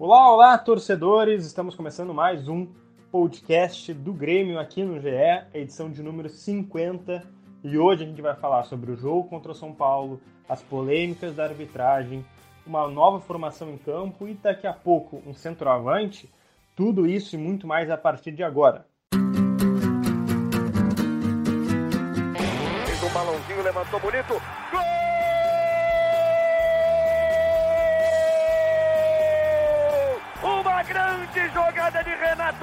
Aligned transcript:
Olá, 0.00 0.32
olá, 0.32 0.56
torcedores! 0.56 1.44
Estamos 1.44 1.74
começando 1.74 2.14
mais 2.14 2.46
um 2.46 2.68
podcast 3.10 3.92
do 3.92 4.12
Grêmio 4.12 4.56
aqui 4.56 4.84
no 4.84 5.00
GE, 5.00 5.08
edição 5.52 5.90
de 5.90 6.04
número 6.04 6.28
50. 6.28 7.24
E 7.64 7.76
hoje 7.76 8.04
a 8.04 8.06
gente 8.06 8.22
vai 8.22 8.36
falar 8.36 8.62
sobre 8.62 8.92
o 8.92 8.96
jogo 8.96 9.28
contra 9.28 9.50
o 9.50 9.54
São 9.56 9.74
Paulo, 9.74 10.20
as 10.48 10.62
polêmicas 10.62 11.34
da 11.34 11.42
arbitragem, 11.42 12.24
uma 12.64 12.86
nova 12.86 13.18
formação 13.18 13.70
em 13.70 13.76
campo 13.76 14.28
e 14.28 14.34
daqui 14.34 14.68
a 14.68 14.72
pouco 14.72 15.20
um 15.26 15.34
centroavante. 15.34 16.32
Tudo 16.76 17.04
isso 17.04 17.34
e 17.34 17.38
muito 17.38 17.66
mais 17.66 17.90
a 17.90 17.98
partir 17.98 18.30
de 18.30 18.44
agora. 18.44 18.86
Fez 22.86 23.02
um 23.02 23.12
balãozinho, 23.12 23.62
levantou 23.64 23.98
bonito. 23.98 24.34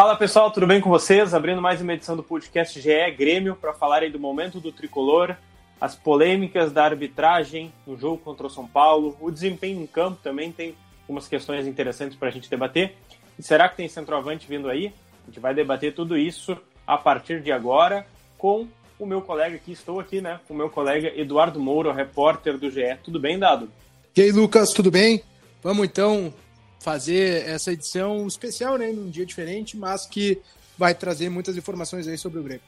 Fala 0.00 0.16
pessoal, 0.16 0.50
tudo 0.50 0.66
bem 0.66 0.80
com 0.80 0.88
vocês? 0.88 1.34
Abrindo 1.34 1.60
mais 1.60 1.82
uma 1.82 1.92
edição 1.92 2.16
do 2.16 2.22
podcast 2.22 2.80
GE 2.80 3.10
Grêmio 3.18 3.54
para 3.54 3.74
falar 3.74 3.98
aí 3.98 4.08
do 4.08 4.18
momento 4.18 4.58
do 4.58 4.72
tricolor, 4.72 5.36
as 5.78 5.94
polêmicas 5.94 6.72
da 6.72 6.86
arbitragem 6.86 7.70
no 7.86 7.98
jogo 7.98 8.16
contra 8.16 8.46
o 8.46 8.48
São 8.48 8.66
Paulo, 8.66 9.14
o 9.20 9.30
desempenho 9.30 9.78
em 9.78 9.86
campo 9.86 10.18
também 10.22 10.50
tem 10.50 10.74
algumas 11.02 11.28
questões 11.28 11.66
interessantes 11.66 12.16
para 12.16 12.28
a 12.28 12.30
gente 12.30 12.48
debater. 12.48 12.94
E 13.38 13.42
será 13.42 13.68
que 13.68 13.76
tem 13.76 13.88
centroavante 13.88 14.48
vindo 14.48 14.70
aí? 14.70 14.90
A 15.24 15.26
gente 15.26 15.38
vai 15.38 15.52
debater 15.52 15.94
tudo 15.94 16.16
isso 16.16 16.56
a 16.86 16.96
partir 16.96 17.42
de 17.42 17.52
agora 17.52 18.06
com 18.38 18.66
o 18.98 19.04
meu 19.04 19.20
colega 19.20 19.56
aqui, 19.56 19.72
estou 19.72 20.00
aqui, 20.00 20.22
né? 20.22 20.40
O 20.48 20.54
meu 20.54 20.70
colega 20.70 21.12
Eduardo 21.14 21.60
Moura, 21.60 21.92
repórter 21.92 22.56
do 22.56 22.70
GE. 22.70 22.96
Tudo 23.04 23.20
bem, 23.20 23.38
Dado? 23.38 23.68
E 24.16 24.22
aí, 24.22 24.32
Lucas, 24.32 24.70
tudo 24.70 24.90
bem? 24.90 25.22
Vamos 25.62 25.84
então 25.84 26.32
fazer 26.80 27.46
essa 27.46 27.72
edição 27.72 28.26
especial, 28.26 28.76
né, 28.76 28.90
num 28.90 29.08
dia 29.08 29.24
diferente, 29.24 29.76
mas 29.76 30.06
que 30.06 30.40
vai 30.76 30.94
trazer 30.94 31.28
muitas 31.28 31.56
informações 31.56 32.08
aí 32.08 32.16
sobre 32.18 32.40
o 32.40 32.42
Grêmio. 32.42 32.62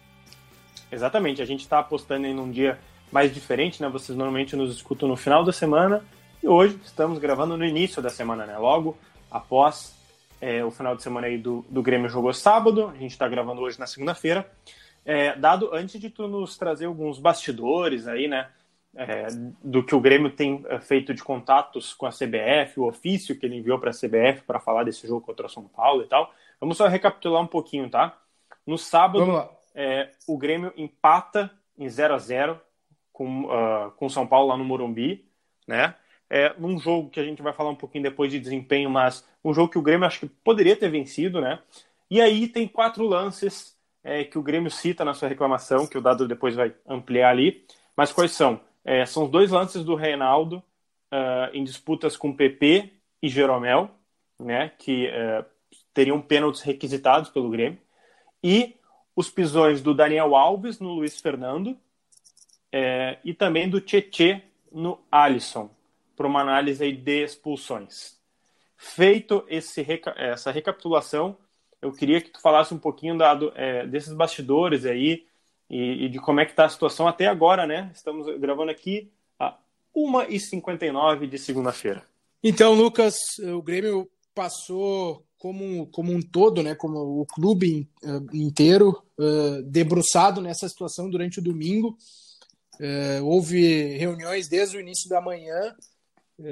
Exatamente, 0.93 1.41
a 1.41 1.47
gente 1.47 1.61
está 1.61 1.79
apostando 1.79 2.27
em 2.27 2.39
um 2.39 2.51
dia 2.51 2.79
mais 3.11 3.33
diferente, 3.33 3.81
né? 3.83 3.89
Vocês 3.89 4.17
normalmente 4.17 4.55
nos 4.55 4.75
escutam 4.77 5.09
no 5.09 5.17
final 5.17 5.43
da 5.43 5.53
semana 5.53 6.05
e 6.43 6.47
hoje 6.47 6.79
estamos 6.85 7.19
gravando 7.19 7.57
no 7.57 7.65
início 7.65 8.03
da 8.03 8.11
semana, 8.11 8.45
né? 8.45 8.59
Logo 8.59 8.97
após 9.31 9.95
é, 10.41 10.63
o 10.63 10.71
final 10.71 10.95
de 10.95 11.03
semana 11.03 11.27
aí 11.27 11.39
do, 11.39 11.65
do 11.71 11.83
Grêmio 11.83 12.11
jogou 12.11 12.35
sábado, 12.35 12.89
a 12.89 12.99
gente 12.99 13.13
está 13.13 13.27
gravando 13.27 13.63
hoje 13.63 13.79
na 13.81 13.87
segunda-feira. 13.87 14.51
É, 15.05 15.35
dado 15.37 15.71
antes 15.73 15.99
de 16.01 16.11
tu 16.11 16.29
nos 16.29 16.57
trazer 16.57 16.85
alguns 16.85 17.19
bastidores 17.19 18.07
aí, 18.07 18.29
né? 18.29 18.49
É, 18.95 19.27
do 19.63 19.83
que 19.83 19.95
o 19.95 20.01
Grêmio 20.01 20.31
tem 20.31 20.65
é, 20.69 20.79
feito 20.81 21.15
de 21.15 21.23
contatos 21.23 21.95
com 21.95 22.07
a 22.07 22.11
CBF, 22.11 22.79
o 22.79 22.87
ofício 22.87 23.39
que 23.39 23.47
ele 23.47 23.57
enviou 23.57 23.79
para 23.79 23.91
a 23.91 23.95
CBF 23.95 24.43
para 24.47 24.61
falar 24.61 24.85
desse 24.85 25.07
jogo 25.07 25.25
contra 25.25 25.47
o 25.47 25.51
São 25.51 25.65
Paulo 25.65 26.03
e 26.03 26.07
tal. 26.07 26.33
Vamos 26.61 26.77
só 26.77 26.87
recapitular 26.87 27.43
um 27.43 27.47
pouquinho, 27.47 27.89
tá? 27.89 28.19
No 28.67 28.77
sábado, 28.77 29.49
é, 29.75 30.11
o 30.27 30.37
Grêmio 30.37 30.73
empata 30.77 31.51
em 31.79 31.89
0 31.89 32.15
a 32.15 32.19
0 32.19 32.61
com 33.13 33.45
uh, 33.45 33.91
com 33.93 34.09
São 34.09 34.27
Paulo 34.27 34.49
lá 34.49 34.57
no 34.57 34.65
Morumbi, 34.65 35.27
né? 35.67 35.95
É 36.29 36.55
um 36.59 36.79
jogo 36.79 37.11
que 37.11 37.21
a 37.21 37.25
gente 37.25 37.43
vai 37.43 37.53
falar 37.53 37.71
um 37.71 37.77
pouquinho 37.77 38.05
depois 38.05 38.31
de 38.31 38.41
desempenho, 38.41 38.89
mas 38.89 39.27
um 39.45 39.53
jogo 39.53 39.71
que 39.71 39.79
o 39.79 39.83
Grêmio 39.83 40.07
acho 40.07 40.21
que 40.21 40.27
poderia 40.27 40.75
ter 40.75 40.89
vencido, 40.89 41.41
né? 41.41 41.59
E 42.11 42.21
aí 42.21 42.49
tem 42.49 42.67
quatro 42.67 43.07
lances 43.07 43.77
é, 44.03 44.25
que 44.25 44.39
o 44.39 44.43
Grêmio 44.43 44.71
cita 44.71 45.05
na 45.05 45.15
sua 45.15 45.29
reclamação, 45.29 45.87
que 45.87 45.99
o 45.99 46.01
Dado 46.01 46.27
depois 46.27 46.55
vai 46.55 46.75
ampliar 46.87 47.31
ali. 47.31 47.67
Mas 47.97 48.13
quais 48.13 48.33
são? 48.33 48.61
É, 48.85 49.07
são 49.07 49.25
os 49.25 49.31
dois 49.31 49.51
lances 49.51 49.85
do 49.85 49.95
Reinaldo 49.95 50.57
uh, 51.13 51.55
em 51.55 51.63
disputas 51.63 52.17
com 52.17 52.35
PP 52.35 52.93
e 53.23 53.29
Jeromel, 53.29 53.91
né, 54.39 54.73
que 54.79 55.09
uh, 55.09 55.45
teriam 55.95 56.21
pênaltis 56.21 56.63
requisitados 56.63 57.31
pelo 57.31 57.51
Grêmio, 57.51 57.79
e 58.43 58.77
os 59.15 59.31
pisões 59.31 59.81
do 59.81 59.95
Daniel 59.95 60.35
Alves 60.35 60.81
no 60.81 60.95
Luiz 60.95 61.21
Fernando 61.21 61.79
é, 62.73 63.19
e 63.25 63.35
também 63.35 63.69
do 63.69 63.81
Tietê 63.81 64.43
no 64.73 64.99
Alisson, 65.11 65.71
para 66.17 66.27
uma 66.27 66.41
análise 66.41 66.91
de 66.91 67.23
expulsões. 67.23 68.19
Feito 68.77 69.45
esse, 69.49 69.87
essa 70.17 70.51
recapitulação, 70.51 71.37
eu 71.81 71.93
queria 71.93 72.21
que 72.21 72.31
tu 72.31 72.41
falasse 72.41 72.73
um 72.73 72.79
pouquinho 72.79 73.17
dado, 73.19 73.53
é, 73.55 73.87
desses 73.87 74.15
bastidores 74.15 74.87
aí, 74.87 75.27
e, 75.73 76.05
e 76.05 76.09
de 76.11 76.19
como 76.19 76.39
é 76.39 76.45
que 76.45 76.53
está 76.53 76.67
a 76.67 76.69
situação 76.69 77.09
até 77.09 77.27
agora, 77.27 77.67
né? 77.67 77.91
Estamos 77.95 78.27
gravando 78.39 78.71
aqui 78.71 79.11
a 79.41 79.57
1h59 79.97 81.27
de 81.27 81.39
segunda-feira. 81.39 82.05
Então, 82.45 82.75
Lucas, 82.75 83.15
o 83.39 83.63
Grêmio 83.63 84.07
passou 84.35 85.25
como, 85.39 85.87
como 85.87 86.13
um 86.13 86.21
todo, 86.21 86.63
né, 86.63 86.75
como 86.75 87.21
o 87.21 87.27
clube 87.27 87.89
uh, 88.05 88.37
inteiro, 88.37 89.03
uh, 89.19 89.63
debruçado 89.63 90.43
nessa 90.43 90.69
situação 90.69 91.09
durante 91.09 91.39
o 91.39 91.43
domingo. 91.43 91.97
Uh, 92.75 93.25
houve 93.25 93.97
reuniões 93.97 94.49
desde 94.49 94.77
o 94.77 94.81
início 94.81 95.09
da 95.09 95.21
manhã 95.21 95.75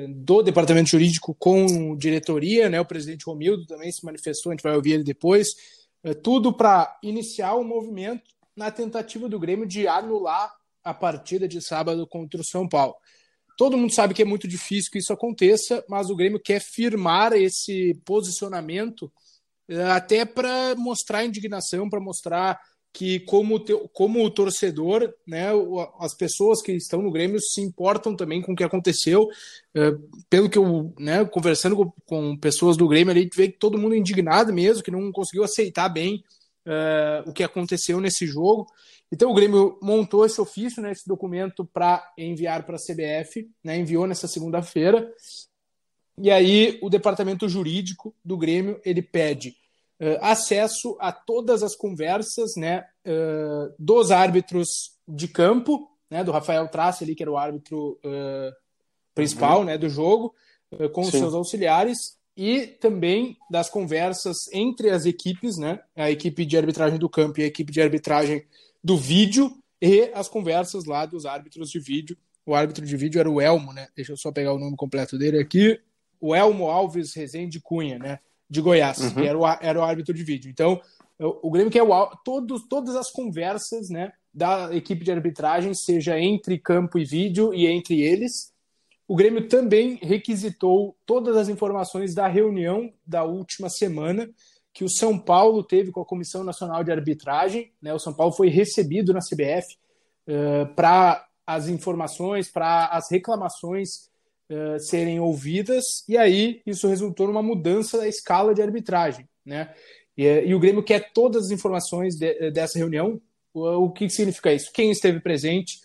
do 0.08 0.42
departamento 0.42 0.90
jurídico 0.90 1.34
com 1.34 1.96
diretoria, 1.96 2.68
né, 2.68 2.80
o 2.80 2.84
presidente 2.84 3.24
Romildo 3.24 3.66
também 3.66 3.90
se 3.90 4.04
manifestou, 4.04 4.50
a 4.50 4.54
gente 4.54 4.62
vai 4.62 4.76
ouvir 4.76 4.92
ele 4.92 5.02
depois, 5.02 5.48
tudo 6.22 6.52
para 6.52 6.96
iniciar 7.02 7.54
o 7.54 7.64
movimento 7.64 8.22
na 8.56 8.70
tentativa 8.70 9.28
do 9.28 9.38
Grêmio 9.38 9.66
de 9.66 9.86
anular 9.86 10.52
a 10.82 10.94
partida 10.94 11.46
de 11.46 11.60
sábado 11.60 12.06
contra 12.06 12.40
o 12.40 12.44
São 12.44 12.68
Paulo. 12.68 12.94
Todo 13.56 13.76
mundo 13.76 13.92
sabe 13.92 14.14
que 14.14 14.22
é 14.22 14.24
muito 14.24 14.48
difícil 14.48 14.90
que 14.90 14.98
isso 14.98 15.12
aconteça, 15.12 15.84
mas 15.88 16.08
o 16.08 16.16
Grêmio 16.16 16.40
quer 16.40 16.60
firmar 16.60 17.32
esse 17.34 17.94
posicionamento 18.04 19.12
eh, 19.68 19.82
até 19.82 20.24
para 20.24 20.74
mostrar 20.76 21.24
indignação, 21.24 21.88
para 21.88 22.00
mostrar 22.00 22.58
que 22.92 23.20
como, 23.20 23.62
como 23.92 24.24
o 24.24 24.30
torcedor, 24.30 25.14
né, 25.26 25.48
as 26.00 26.14
pessoas 26.16 26.60
que 26.60 26.72
estão 26.72 27.00
no 27.02 27.12
Grêmio 27.12 27.38
se 27.40 27.60
importam 27.60 28.16
também 28.16 28.42
com 28.42 28.52
o 28.52 28.56
que 28.56 28.64
aconteceu. 28.64 29.28
Eh, 29.74 29.92
pelo 30.28 30.48
que 30.48 30.58
eu, 30.58 30.92
né, 30.98 31.24
conversando 31.24 31.76
com, 31.76 31.92
com 32.06 32.36
pessoas 32.38 32.76
do 32.76 32.88
Grêmio 32.88 33.12
ali, 33.12 33.28
vê 33.32 33.48
que 33.48 33.58
todo 33.58 33.78
mundo 33.78 33.94
é 33.94 33.98
indignado 33.98 34.52
mesmo, 34.52 34.82
que 34.82 34.90
não 34.90 35.12
conseguiu 35.12 35.44
aceitar 35.44 35.88
bem 35.88 36.24
uh, 36.66 37.28
o 37.28 37.32
que 37.32 37.42
aconteceu 37.42 38.00
nesse 38.00 38.26
jogo. 38.26 38.66
Então 39.12 39.30
o 39.30 39.34
Grêmio 39.34 39.78
montou 39.82 40.24
esse 40.24 40.40
ofício, 40.40 40.82
né, 40.82 40.92
esse 40.92 41.06
documento 41.06 41.64
para 41.64 42.12
enviar 42.16 42.64
para 42.64 42.76
a 42.76 42.78
CBF, 42.78 43.50
né, 43.62 43.78
enviou 43.78 44.06
nessa 44.06 44.28
segunda-feira. 44.28 45.12
E 46.18 46.30
aí 46.30 46.78
o 46.82 46.90
departamento 46.90 47.48
jurídico 47.48 48.14
do 48.24 48.36
Grêmio 48.36 48.80
ele 48.84 49.02
pede 49.02 49.50
uh, 50.00 50.18
acesso 50.20 50.96
a 51.00 51.12
todas 51.12 51.62
as 51.62 51.74
conversas, 51.74 52.52
né, 52.56 52.84
uh, 53.06 53.74
dos 53.78 54.10
árbitros 54.10 54.96
de 55.08 55.26
campo, 55.28 55.90
né, 56.10 56.22
do 56.22 56.32
Rafael 56.32 56.68
Trace 56.68 57.04
ali 57.04 57.14
que 57.14 57.22
era 57.22 57.32
o 57.32 57.38
árbitro 57.38 57.98
principal, 59.14 59.60
uhum. 59.60 59.64
né, 59.64 59.78
do 59.78 59.88
jogo, 59.88 60.34
com 60.92 61.02
os 61.02 61.10
seus 61.10 61.34
auxiliares 61.34 62.19
e 62.40 62.66
também 62.66 63.36
das 63.50 63.68
conversas 63.68 64.50
entre 64.50 64.88
as 64.88 65.04
equipes, 65.04 65.58
né? 65.58 65.78
A 65.94 66.10
equipe 66.10 66.46
de 66.46 66.56
arbitragem 66.56 66.98
do 66.98 67.06
campo 67.06 67.38
e 67.38 67.42
a 67.42 67.46
equipe 67.46 67.70
de 67.70 67.82
arbitragem 67.82 68.42
do 68.82 68.96
vídeo 68.96 69.54
e 69.78 70.10
as 70.14 70.26
conversas 70.26 70.86
lá 70.86 71.04
dos 71.04 71.26
árbitros 71.26 71.70
de 71.70 71.78
vídeo. 71.78 72.16
O 72.46 72.54
árbitro 72.54 72.86
de 72.86 72.96
vídeo 72.96 73.20
era 73.20 73.28
o 73.28 73.42
Elmo, 73.42 73.74
né? 73.74 73.88
Deixa 73.94 74.12
eu 74.12 74.16
só 74.16 74.32
pegar 74.32 74.54
o 74.54 74.58
nome 74.58 74.74
completo 74.74 75.18
dele 75.18 75.38
aqui. 75.38 75.78
O 76.18 76.34
Elmo 76.34 76.70
Alves 76.70 77.12
Rezende 77.12 77.60
Cunha, 77.60 77.98
né? 77.98 78.20
De 78.48 78.62
Goiás, 78.62 79.00
uhum. 79.00 79.14
que 79.16 79.20
era 79.20 79.38
o, 79.38 79.46
era 79.46 79.78
o 79.78 79.84
árbitro 79.84 80.14
de 80.14 80.24
vídeo. 80.24 80.50
Então, 80.50 80.80
o, 81.18 81.48
o 81.48 81.50
Grêmio 81.50 81.70
quer 81.70 81.82
o, 81.82 82.06
todos, 82.24 82.66
todas 82.66 82.96
as 82.96 83.10
conversas, 83.10 83.90
né? 83.90 84.14
Da 84.32 84.74
equipe 84.74 85.04
de 85.04 85.12
arbitragem, 85.12 85.74
seja 85.74 86.18
entre 86.18 86.56
campo 86.56 86.98
e 86.98 87.04
vídeo 87.04 87.52
e 87.52 87.66
entre 87.66 88.00
eles, 88.00 88.50
o 89.10 89.16
Grêmio 89.16 89.48
também 89.48 89.98
requisitou 90.00 90.96
todas 91.04 91.36
as 91.36 91.48
informações 91.48 92.14
da 92.14 92.28
reunião 92.28 92.92
da 93.04 93.24
última 93.24 93.68
semana 93.68 94.30
que 94.72 94.84
o 94.84 94.88
São 94.88 95.18
Paulo 95.18 95.64
teve 95.64 95.90
com 95.90 96.00
a 96.00 96.06
Comissão 96.06 96.44
Nacional 96.44 96.84
de 96.84 96.92
Arbitragem. 96.92 97.72
Né? 97.82 97.92
O 97.92 97.98
São 97.98 98.14
Paulo 98.14 98.32
foi 98.32 98.48
recebido 98.50 99.12
na 99.12 99.18
CBF 99.18 99.76
uh, 100.28 100.72
para 100.76 101.26
as 101.44 101.66
informações, 101.66 102.52
para 102.52 102.86
as 102.86 103.10
reclamações 103.10 104.08
uh, 104.48 104.78
serem 104.78 105.18
ouvidas, 105.18 106.04
e 106.08 106.16
aí 106.16 106.62
isso 106.64 106.86
resultou 106.86 107.26
numa 107.26 107.42
mudança 107.42 107.98
da 107.98 108.06
escala 108.06 108.54
de 108.54 108.62
arbitragem. 108.62 109.28
Né? 109.44 109.74
E, 110.16 110.22
e, 110.22 110.54
o 110.54 110.60
Grêmio 110.60 110.84
quer 110.84 111.10
todas 111.12 111.46
as 111.46 111.50
informações 111.50 112.14
de, 112.14 112.52
dessa 112.52 112.78
reunião. 112.78 113.20
O, 113.52 113.86
o, 113.86 113.90
que 113.90 114.08
significa 114.08 114.52
isso? 114.52 114.70
Quem 114.72 114.92
esteve 114.92 115.18
presente, 115.18 115.80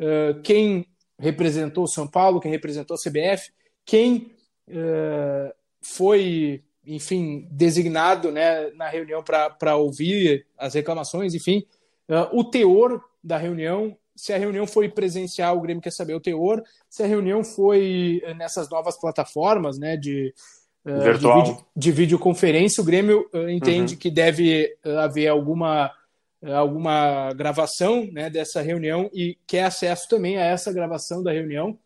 uh, 0.00 0.40
quem 0.40 0.86
representou 1.20 1.86
São 1.86 2.06
Paulo, 2.06 2.40
quem 2.40 2.50
representou 2.50 2.96
a 2.96 2.98
CBF, 2.98 3.52
quem 3.84 4.32
uh, 4.68 5.52
foi, 5.82 6.62
enfim, 6.86 7.46
designado 7.50 8.32
né, 8.32 8.70
na 8.70 8.88
reunião 8.88 9.22
para 9.22 9.76
ouvir 9.76 10.46
as 10.58 10.74
reclamações, 10.74 11.34
enfim, 11.34 11.64
uh, 12.08 12.36
o 12.36 12.42
teor 12.42 13.02
da 13.22 13.36
reunião. 13.36 13.96
Se 14.16 14.32
a 14.32 14.38
reunião 14.38 14.66
foi 14.66 14.88
presencial, 14.88 15.56
o 15.56 15.60
Grêmio 15.60 15.82
quer 15.82 15.92
saber 15.92 16.14
o 16.14 16.20
teor. 16.20 16.62
Se 16.88 17.02
a 17.02 17.06
reunião 17.06 17.44
foi 17.44 18.22
nessas 18.36 18.68
novas 18.68 18.98
plataformas 18.98 19.78
né, 19.78 19.96
de, 19.96 20.34
uh, 20.84 21.18
de, 21.18 21.26
vídeo, 21.26 21.64
de, 21.76 21.92
videoconferência, 21.92 22.82
o 22.82 22.84
Grêmio 22.84 23.28
entende 23.48 23.94
uhum. 23.94 23.98
que 23.98 24.10
deve 24.10 24.76
haver 24.98 25.28
alguma 25.28 25.90
alguma 26.42 27.32
gravação 27.34 28.08
né, 28.12 28.30
dessa 28.30 28.62
reunião 28.62 29.10
e 29.12 29.38
quer 29.46 29.64
acesso 29.64 30.08
também 30.08 30.38
a 30.38 30.44
essa 30.44 30.72
gravação 30.72 31.22
da 31.22 31.32
reunião. 31.32 31.78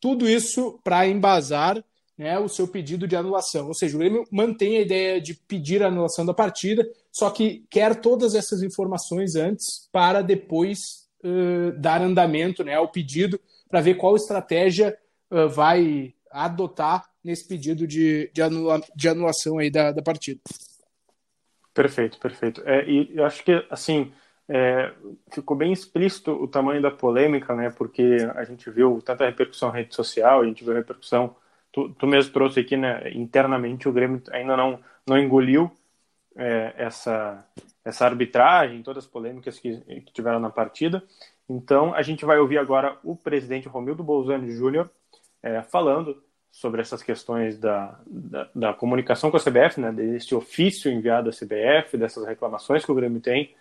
Tudo 0.00 0.28
isso 0.28 0.80
para 0.82 1.06
embasar 1.06 1.82
né, 2.16 2.38
o 2.38 2.48
seu 2.48 2.66
pedido 2.68 3.06
de 3.06 3.16
anulação. 3.16 3.68
Ou 3.68 3.74
seja, 3.74 3.96
o 3.96 3.98
Grêmio 3.98 4.24
mantém 4.30 4.76
a 4.76 4.80
ideia 4.80 5.20
de 5.20 5.34
pedir 5.34 5.82
a 5.82 5.88
anulação 5.88 6.24
da 6.24 6.34
partida, 6.34 6.88
só 7.10 7.30
que 7.30 7.64
quer 7.70 7.96
todas 7.96 8.34
essas 8.34 8.62
informações 8.62 9.34
antes 9.36 9.88
para 9.92 10.22
depois 10.22 11.08
uh, 11.24 11.72
dar 11.78 12.02
andamento 12.02 12.62
né, 12.64 12.74
ao 12.74 12.88
pedido 12.88 13.40
para 13.68 13.80
ver 13.80 13.94
qual 13.94 14.16
estratégia 14.16 14.96
uh, 15.30 15.48
vai 15.48 16.14
adotar 16.30 17.04
nesse 17.22 17.46
pedido 17.46 17.86
de, 17.86 18.30
de, 18.32 18.42
anula, 18.42 18.80
de 18.94 19.08
anulação 19.08 19.58
aí 19.58 19.70
da, 19.70 19.92
da 19.92 20.02
partida. 20.02 20.40
Perfeito, 21.74 22.18
perfeito. 22.18 22.62
É, 22.64 22.88
e 22.88 23.10
eu 23.16 23.26
acho 23.26 23.44
que, 23.44 23.66
assim, 23.68 24.12
é, 24.48 24.92
ficou 25.32 25.56
bem 25.56 25.72
explícito 25.72 26.30
o 26.30 26.46
tamanho 26.46 26.80
da 26.80 26.90
polêmica, 26.90 27.54
né? 27.54 27.70
Porque 27.70 28.18
a 28.36 28.44
gente 28.44 28.70
viu 28.70 29.02
tanta 29.04 29.26
repercussão 29.26 29.70
na 29.70 29.76
rede 29.78 29.94
social, 29.94 30.40
a 30.40 30.46
gente 30.46 30.62
viu 30.62 30.72
a 30.72 30.76
repercussão, 30.76 31.34
tu, 31.72 31.88
tu 31.94 32.06
mesmo 32.06 32.32
trouxe 32.32 32.60
aqui, 32.60 32.76
né? 32.76 33.10
Internamente 33.12 33.88
o 33.88 33.92
Grêmio 33.92 34.22
ainda 34.30 34.56
não, 34.56 34.78
não 35.06 35.18
engoliu 35.18 35.70
é, 36.36 36.74
essa, 36.76 37.44
essa 37.84 38.04
arbitragem, 38.06 38.82
todas 38.82 39.04
as 39.04 39.10
polêmicas 39.10 39.58
que, 39.58 39.80
que, 39.80 40.12
tiveram 40.12 40.38
na 40.38 40.50
partida. 40.50 41.02
Então, 41.48 41.92
a 41.94 42.02
gente 42.02 42.24
vai 42.24 42.38
ouvir 42.38 42.58
agora 42.58 42.98
o 43.02 43.16
presidente 43.16 43.68
Romildo 43.68 44.04
Bolzani 44.04 44.50
Júnior 44.52 44.88
é, 45.42 45.62
falando 45.62 46.22
sobre 46.54 46.80
essas 46.80 47.02
questões 47.02 47.58
da, 47.58 47.98
da, 48.06 48.48
da, 48.54 48.72
comunicação 48.72 49.28
com 49.28 49.36
a 49.36 49.40
CBF, 49.40 49.80
né, 49.80 49.90
desse 49.90 50.36
ofício 50.36 50.88
enviado 50.88 51.28
à 51.28 51.32
CBF, 51.32 51.98
dessas 51.98 52.24
reclamações 52.24 52.84
que 52.84 52.92
o 52.92 52.94
Grêmio 52.94 53.20
tem, 53.20 53.52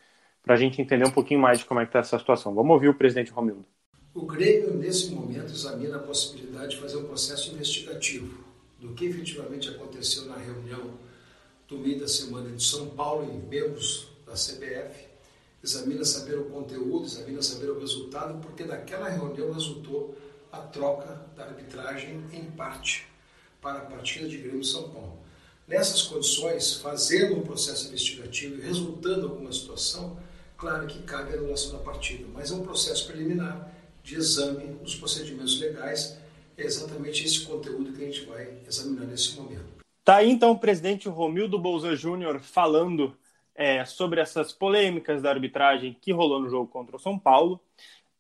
para 0.44 0.54
a 0.54 0.58
gente 0.58 0.80
entender 0.80 1.04
um 1.04 1.12
pouquinho 1.12 1.40
mais 1.40 1.58
de 1.58 1.66
como 1.66 1.80
é 1.80 1.86
que 1.86 1.90
está 1.90 2.00
essa 2.00 2.20
situação. 2.20 2.54
Vamos 2.54 2.72
ouvir 2.72 2.90
o 2.90 2.94
presidente 2.94 3.32
Romildo. 3.32 3.66
O 4.14 4.28
Grêmio, 4.28 4.76
nesse 4.76 5.12
momento, 5.12 5.52
examina 5.52 5.96
a 5.96 6.00
possibilidade 6.02 6.76
de 6.76 6.82
fazer 6.82 6.98
um 6.98 7.06
processo 7.06 7.52
investigativo 7.52 8.44
do 8.80 8.94
que 8.94 9.06
efetivamente 9.06 9.70
aconteceu 9.70 10.26
na 10.26 10.38
reunião 10.38 10.92
do 11.68 11.80
meio 11.80 12.00
da 12.00 12.08
semana 12.08 12.52
de 12.52 12.64
São 12.64 12.90
Paulo 12.90 13.28
e 13.28 13.50
membros 13.50 14.12
da 14.24 14.34
CBF, 14.34 15.08
examina 15.64 16.06
saber 16.06 16.38
o 16.38 16.46
conteúdo, 16.46 17.06
examina 17.06 17.42
saber 17.42 17.72
o 17.72 17.80
resultado, 17.80 18.40
porque 18.40 18.64
daquela 18.64 19.10
reunião 19.10 19.52
resultou 19.52 20.16
a 20.54 20.60
troca 20.60 21.20
da 21.36 21.46
arbitragem 21.46 22.24
em 22.32 22.44
parte 22.52 23.08
para 23.60 23.80
a 23.80 23.86
partida 23.86 24.30
de 24.30 24.38
Grêmio 24.38 24.64
São 24.64 24.90
Paulo. 24.90 25.18
Nessas 25.68 26.04
condições, 26.04 26.76
fazendo 26.76 27.38
um 27.38 27.42
processo 27.42 27.88
investigativo 27.88 28.60
e 28.60 28.62
resultando 28.62 29.30
alguma 29.30 29.52
situação, 29.52 30.16
claro 30.56 30.86
que 30.86 31.02
cabe 31.02 31.34
a 31.34 31.38
anulação 31.38 31.72
da 31.72 31.80
partida, 31.80 32.26
mas 32.32 32.52
é 32.52 32.56
um 32.56 32.62
processo 32.62 33.08
preliminar 33.08 33.74
de 34.04 34.16
exame 34.16 34.76
dos 34.76 34.96
procedimentos 34.96 35.60
legais. 35.60 36.20
É 36.56 36.64
exatamente 36.64 37.26
esse 37.26 37.46
conteúdo 37.46 37.92
que 37.92 38.04
a 38.04 38.06
gente 38.06 38.26
vai 38.26 38.60
examinar 38.68 39.08
nesse 39.08 39.36
momento. 39.36 39.66
Tá 40.04 40.18
aí 40.18 40.30
então 40.30 40.52
o 40.52 40.60
presidente 40.60 41.10
Romildo 41.10 41.58
Bolsa 41.58 41.96
Júnior 41.96 42.42
falando 42.42 43.18
é, 43.56 43.84
sobre 43.86 44.22
essas 44.22 44.52
polêmicas 44.52 45.22
da 45.22 45.32
arbitragem 45.32 45.98
que 46.00 46.12
rolou 46.12 46.40
no 46.40 46.50
jogo 46.50 46.68
contra 46.68 46.96
o 46.96 47.00
São 47.00 47.18
Paulo. 47.18 47.60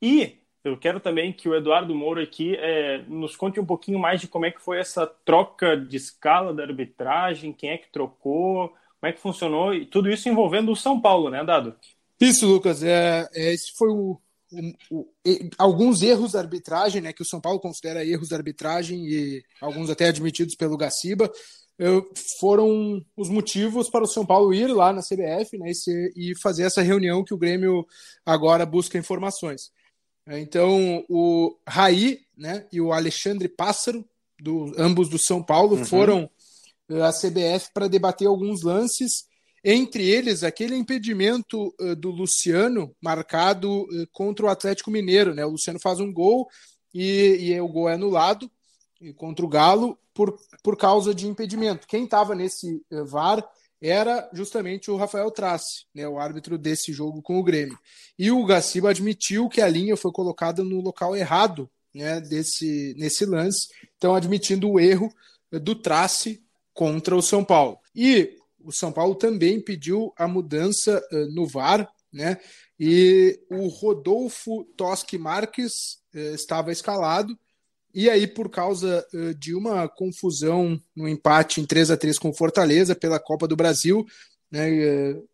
E 0.02 0.43
eu 0.64 0.78
quero 0.78 1.00
também 1.00 1.34
que 1.34 1.50
o 1.50 1.56
Eduardo 1.56 1.94
Moura 1.94 2.24
aqui 2.24 2.56
é, 2.56 3.04
nos 3.08 3.36
conte 3.36 3.60
um 3.60 3.66
pouquinho 3.66 4.00
mais 4.00 4.22
de 4.22 4.28
como 4.28 4.46
é 4.46 4.52
que 4.52 4.62
foi 4.62 4.80
essa 4.80 5.06
troca 5.06 5.76
de 5.76 5.98
escala 5.98 6.54
da 6.54 6.64
arbitragem, 6.64 7.52
quem 7.52 7.72
é 7.72 7.78
que 7.78 7.92
trocou, 7.92 8.70
como 8.70 9.10
é 9.10 9.12
que 9.12 9.20
funcionou, 9.20 9.74
e 9.74 9.86
tudo 9.86 10.10
isso 10.10 10.30
envolvendo 10.30 10.72
o 10.72 10.76
São 10.76 11.02
Paulo, 11.02 11.30
né, 11.30 11.44
Dado? 11.44 11.76
Isso, 12.20 12.48
Lucas. 12.48 12.82
É, 12.82 13.28
é 13.34 13.54
esse 13.54 13.74
foi 13.78 13.90
o, 13.90 14.18
o, 14.90 15.00
o, 15.00 15.08
alguns 15.58 16.02
erros 16.02 16.32
da 16.32 16.40
arbitragem, 16.40 17.02
né, 17.02 17.12
que 17.12 17.22
o 17.22 17.26
São 17.26 17.42
Paulo 17.42 17.60
considera 17.60 18.06
erros 18.06 18.30
da 18.30 18.38
arbitragem 18.38 19.06
e 19.06 19.44
alguns 19.60 19.90
até 19.90 20.08
admitidos 20.08 20.56
pelo 20.56 20.78
Gaciba, 20.78 21.30
foram 22.40 23.04
os 23.18 23.30
motivos 23.30 23.90
para 23.90 24.04
o 24.04 24.08
São 24.08 24.26
Paulo 24.26 24.54
ir 24.54 24.68
lá 24.68 24.94
na 24.94 25.02
CBF 25.02 25.58
né, 25.58 25.72
e, 26.16 26.32
e 26.32 26.40
fazer 26.40 26.64
essa 26.64 26.82
reunião 26.82 27.24
que 27.24 27.34
o 27.34 27.38
Grêmio 27.38 27.86
agora 28.26 28.66
busca 28.66 28.98
informações. 28.98 29.72
Então, 30.28 31.04
o 31.10 31.56
Raí 31.68 32.22
né, 32.38 32.66
e 32.72 32.80
o 32.80 32.94
Alexandre 32.94 33.48
Pássaro, 33.48 34.06
do, 34.40 34.74
ambos 34.78 35.10
do 35.10 35.20
São 35.20 35.44
Paulo, 35.44 35.78
uhum. 35.78 35.86
foram 35.86 36.30
eh, 36.90 37.02
à 37.02 37.12
CBF 37.12 37.72
para 37.74 37.88
debater 37.88 38.28
alguns 38.28 38.64
lances, 38.64 39.26
entre 39.64 40.04
eles 40.06 40.44
aquele 40.44 40.76
impedimento 40.76 41.74
uh, 41.80 41.96
do 41.96 42.10
Luciano 42.10 42.94
marcado 43.02 43.84
uh, 43.84 44.08
contra 44.12 44.46
o 44.46 44.50
Atlético 44.50 44.92
Mineiro. 44.92 45.34
Né? 45.34 45.46
O 45.46 45.52
Luciano 45.52 45.80
faz 45.80 46.00
um 46.00 46.12
gol 46.12 46.50
e, 46.94 47.38
e 47.40 47.62
o 47.62 47.68
gol 47.68 47.90
é 47.90 47.94
anulado 47.94 48.52
contra 49.16 49.46
o 49.46 49.50
Galo 49.50 49.98
por, 50.14 50.38
por 50.62 50.78
causa 50.78 51.14
de 51.14 51.28
impedimento. 51.28 51.88
Quem 51.88 52.06
estava 52.06 52.36
nesse 52.36 52.82
VAR 53.06 53.44
era 53.90 54.30
justamente 54.34 54.90
o 54.90 54.96
Rafael 54.96 55.30
Trace, 55.30 55.86
né, 55.94 56.08
o 56.08 56.18
árbitro 56.18 56.58
desse 56.58 56.94
jogo 56.94 57.22
com 57.22 57.38
o 57.38 57.44
Grêmio. 57.44 57.78
E 58.18 58.32
o 58.32 58.46
Gaciba 58.46 58.90
admitiu 58.90 59.50
que 59.50 59.62
a 59.62 59.68
linha 59.68 59.98
foi 59.98 60.12
colocada 60.12 60.64
no 60.64 60.80
local 60.80 61.16
errado 61.16 61.70
né, 61.94 62.22
desse, 62.22 62.96
nesse 62.98 63.26
lance, 63.26 63.68
então 63.98 64.16
admitindo 64.16 64.70
o 64.70 64.80
erro 64.80 65.14
do 65.52 65.76
Trace 65.76 66.42
contra 66.74 67.16
o 67.16 67.22
São 67.22 67.44
Paulo. 67.44 67.78
E 67.96 68.38
o 68.60 68.72
São 68.72 68.92
Paulo 68.92 69.16
também 69.16 69.62
pediu 69.62 70.14
a 70.18 70.28
mudança 70.28 71.04
uh, 71.12 71.32
no 71.34 71.46
VAR, 71.46 71.92
né? 72.12 72.40
E 72.80 73.40
o 73.52 73.68
Rodolfo 73.68 74.64
Toschi 74.76 75.18
Marques 75.18 76.00
uh, 76.16 76.34
estava 76.34 76.72
escalado 76.72 77.38
e 77.94 78.10
aí, 78.10 78.26
por 78.26 78.50
causa 78.50 79.06
uh, 79.14 79.34
de 79.36 79.54
uma 79.54 79.88
confusão 79.88 80.80
no 80.96 81.08
empate 81.08 81.62
em 81.62 81.66
3 81.66 81.92
a 81.92 81.98
3 81.98 82.18
com 82.18 82.34
Fortaleza 82.34 82.96
pela 82.96 83.20
Copa 83.20 83.48
do 83.48 83.56
Brasil, 83.56 84.06
né, 84.52 84.70
uh, 84.70 85.28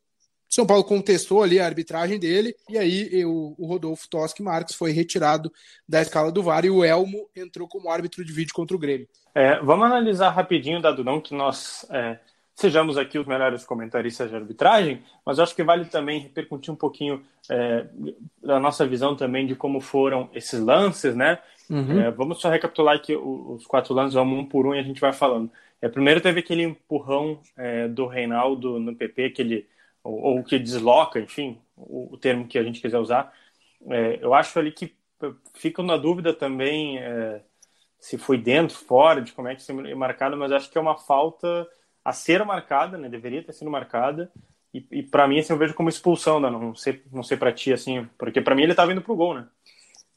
São 0.50 0.66
Paulo 0.66 0.84
contestou 0.84 1.42
ali 1.42 1.60
a 1.60 1.66
arbitragem 1.66 2.20
dele, 2.20 2.54
e 2.70 2.78
aí 2.78 3.10
eu, 3.12 3.56
o 3.58 3.66
Rodolfo 3.66 4.10
Toschi 4.10 4.44
Marques 4.44 4.76
foi 4.76 4.92
retirado 4.92 5.52
da 5.88 6.02
escala 6.02 6.32
do 6.32 6.44
VAR 6.44 6.66
e 6.66 6.70
o 6.70 6.84
Elmo 6.84 7.30
entrou 7.36 7.68
como 7.68 7.90
árbitro 7.90 8.26
de 8.26 8.34
vídeo 8.34 8.54
contra 8.54 8.76
o 8.76 8.80
Grêmio. 8.80 9.08
É, 9.34 9.60
vamos 9.62 9.86
analisar 9.86 10.32
rapidinho, 10.32 10.82
Dado, 10.82 11.04
não 11.04 11.22
que 11.22 11.34
nós 11.34 11.86
é, 11.92 12.20
sejamos 12.56 12.98
aqui 12.98 13.18
os 13.18 13.26
melhores 13.26 13.64
comentaristas 13.64 14.30
de 14.30 14.36
arbitragem, 14.36 15.02
mas 15.26 15.40
acho 15.40 15.56
que 15.56 15.64
vale 15.64 15.86
também 15.86 16.20
repercutir 16.20 16.74
um 16.74 16.78
pouquinho 16.78 17.24
é, 17.50 17.86
da 18.44 18.60
nossa 18.60 18.86
visão 18.86 19.16
também 19.16 19.48
de 19.48 19.56
como 19.56 19.80
foram 19.80 20.30
esses 20.34 20.60
lances, 20.60 21.16
né? 21.16 21.40
Uhum. 21.70 22.02
É, 22.02 22.12
vamos 22.12 22.42
só 22.42 22.50
recapitular 22.50 22.96
aqui 22.96 23.16
os 23.16 23.66
quatro 23.66 23.94
lances, 23.94 24.16
vamos 24.16 24.40
um 24.40 24.46
por 24.46 24.66
um 24.66 24.74
e 24.74 24.80
a 24.80 24.84
gente 24.84 25.00
vai 25.00 25.14
falando. 25.14 25.52
É, 25.82 25.88
primeiro 25.88 26.20
teve 26.20 26.40
aquele 26.40 26.64
empurrão 26.64 27.42
é, 27.56 27.88
do 27.88 28.08
Reinaldo 28.08 28.80
no 28.80 28.96
PP, 28.96 29.26
aquele, 29.26 29.68
ou, 30.04 30.20
ou 30.20 30.44
que 30.44 30.58
desloca, 30.58 31.20
enfim, 31.20 31.60
o, 31.76 32.14
o, 32.14 32.18
termo 32.18 32.48
que 32.48 32.58
a 32.58 32.64
gente 32.64 32.82
quiser 32.82 32.98
usar. 32.98 33.32
É, 33.90 34.20
eu 34.22 34.34
acho 34.34 34.58
ali 34.58 34.72
que 34.72 34.96
fica 35.54 35.84
na 35.84 35.96
dúvida 35.96 36.34
também 36.34 36.98
é, 36.98 37.42
se 38.00 38.18
foi 38.18 38.38
dentro, 38.38 38.76
fora, 38.76 39.22
de 39.22 39.32
como 39.34 39.48
é 39.48 39.56
que 39.56 39.66
foi 39.66 39.94
marcado, 39.94 40.38
mas 40.38 40.52
acho 40.52 40.72
que 40.72 40.78
é 40.78 40.82
uma 40.82 40.98
falta 40.98 41.68
a 42.04 42.14
ser 42.14 42.44
marcada, 42.46 42.98
né? 42.98 43.10
Deveria 43.10 43.44
ter 43.44 43.54
sido 43.54 43.70
marcada. 43.70 44.32
E, 44.74 44.86
e 44.92 45.04
para 45.04 45.28
mim, 45.28 45.40
assim, 45.40 45.54
eu 45.54 45.60
vejo 45.60 45.74
como 45.74 45.90
expulsão, 45.90 46.40
né? 46.40 46.50
Não 46.50 46.74
sei, 46.76 47.04
não 47.12 47.24
sei 47.24 47.38
para 47.38 47.52
ti, 47.52 47.74
assim, 47.74 48.08
porque 48.18 48.42
para 48.42 48.56
mim 48.56 48.64
ele 48.64 48.72
estava 48.72 48.92
indo 48.92 49.02
pro 49.02 49.16
gol, 49.16 49.34
né? 49.36 49.48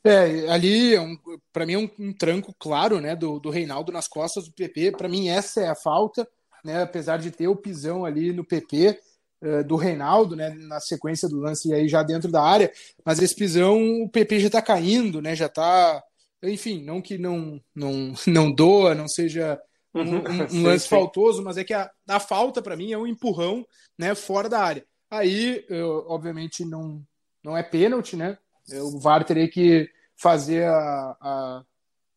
É, 0.05 0.49
ali, 0.49 0.95
é 0.95 1.01
um, 1.01 1.17
para 1.53 1.65
mim, 1.65 1.75
é 1.75 1.79
um, 1.79 1.91
um, 1.99 2.13
tranco 2.13 2.55
claro 2.59 3.01
né, 3.01 3.15
do, 3.15 3.39
do 3.39 3.51
Reinaldo 3.51 3.93
nas 3.93 4.09
costas 4.09 4.47
do 4.47 4.53
PP. 4.53 4.93
Para 4.93 5.09
mim, 5.09 5.29
essa 5.29 5.61
é 5.61 5.69
a 5.69 5.77
falta, 5.77 6.29
né, 6.65 6.83
apesar 6.83 7.19
de 7.19 7.31
ter 7.31 7.47
o 7.47 7.57
pisão 7.57 8.05
ali 8.05 8.33
no 8.33 8.45
PP 8.45 8.99
uh, 9.43 9.47
eh, 9.47 9.63
do 9.63 9.77
Reinaldo, 9.77 10.35
né, 10.35 10.51
na 10.51 10.81
sequência 10.81 11.29
do 11.29 11.39
lance 11.39 11.69
e 11.69 11.75
aí 11.75 11.89
já 11.89 12.03
dentro 12.03 12.33
da 12.33 12.43
área. 12.43 12.73
Mas 13.05 13.21
esse 13.21 13.35
pisão, 13.35 14.03
o 14.03 14.09
PP 14.09 14.41
já 14.41 14.47
está 14.49 14.61
caindo, 14.61 15.23
né, 15.23 15.37
já 15.37 15.47
está. 15.47 16.03
Enfim, 16.43 16.83
não 16.83 17.01
que 17.01 17.17
não, 17.17 17.61
não, 17.73 18.13
não 18.27 18.53
doa, 18.53 18.97
não 18.97 19.07
seja 19.07 19.61
um, 19.95 20.01
um, 20.01 20.59
um 20.59 20.63
lance 20.67 20.89
faltoso, 20.89 21.45
mas 21.45 21.57
é 21.57 21.63
que 21.63 21.75
a, 21.75 21.89
a 22.09 22.19
falta 22.19 22.61
para 22.61 22.77
mim 22.77 22.91
é 22.91 22.99
um 22.99 23.07
empurrão, 23.07 23.65
né, 23.97 24.17
fora 24.17 24.49
da 24.49 24.61
área. 24.61 24.85
Aí, 25.09 25.65
eu, 25.69 26.07
obviamente, 26.09 26.65
não, 26.65 27.01
não 27.45 27.57
é 27.57 27.63
pênalti, 27.63 28.17
né? 28.17 28.37
O 28.81 28.99
VAR 28.99 29.25
teria 29.25 29.49
que 29.49 29.91
fazer 30.17 30.65
a, 30.65 31.17
a, 31.21 31.65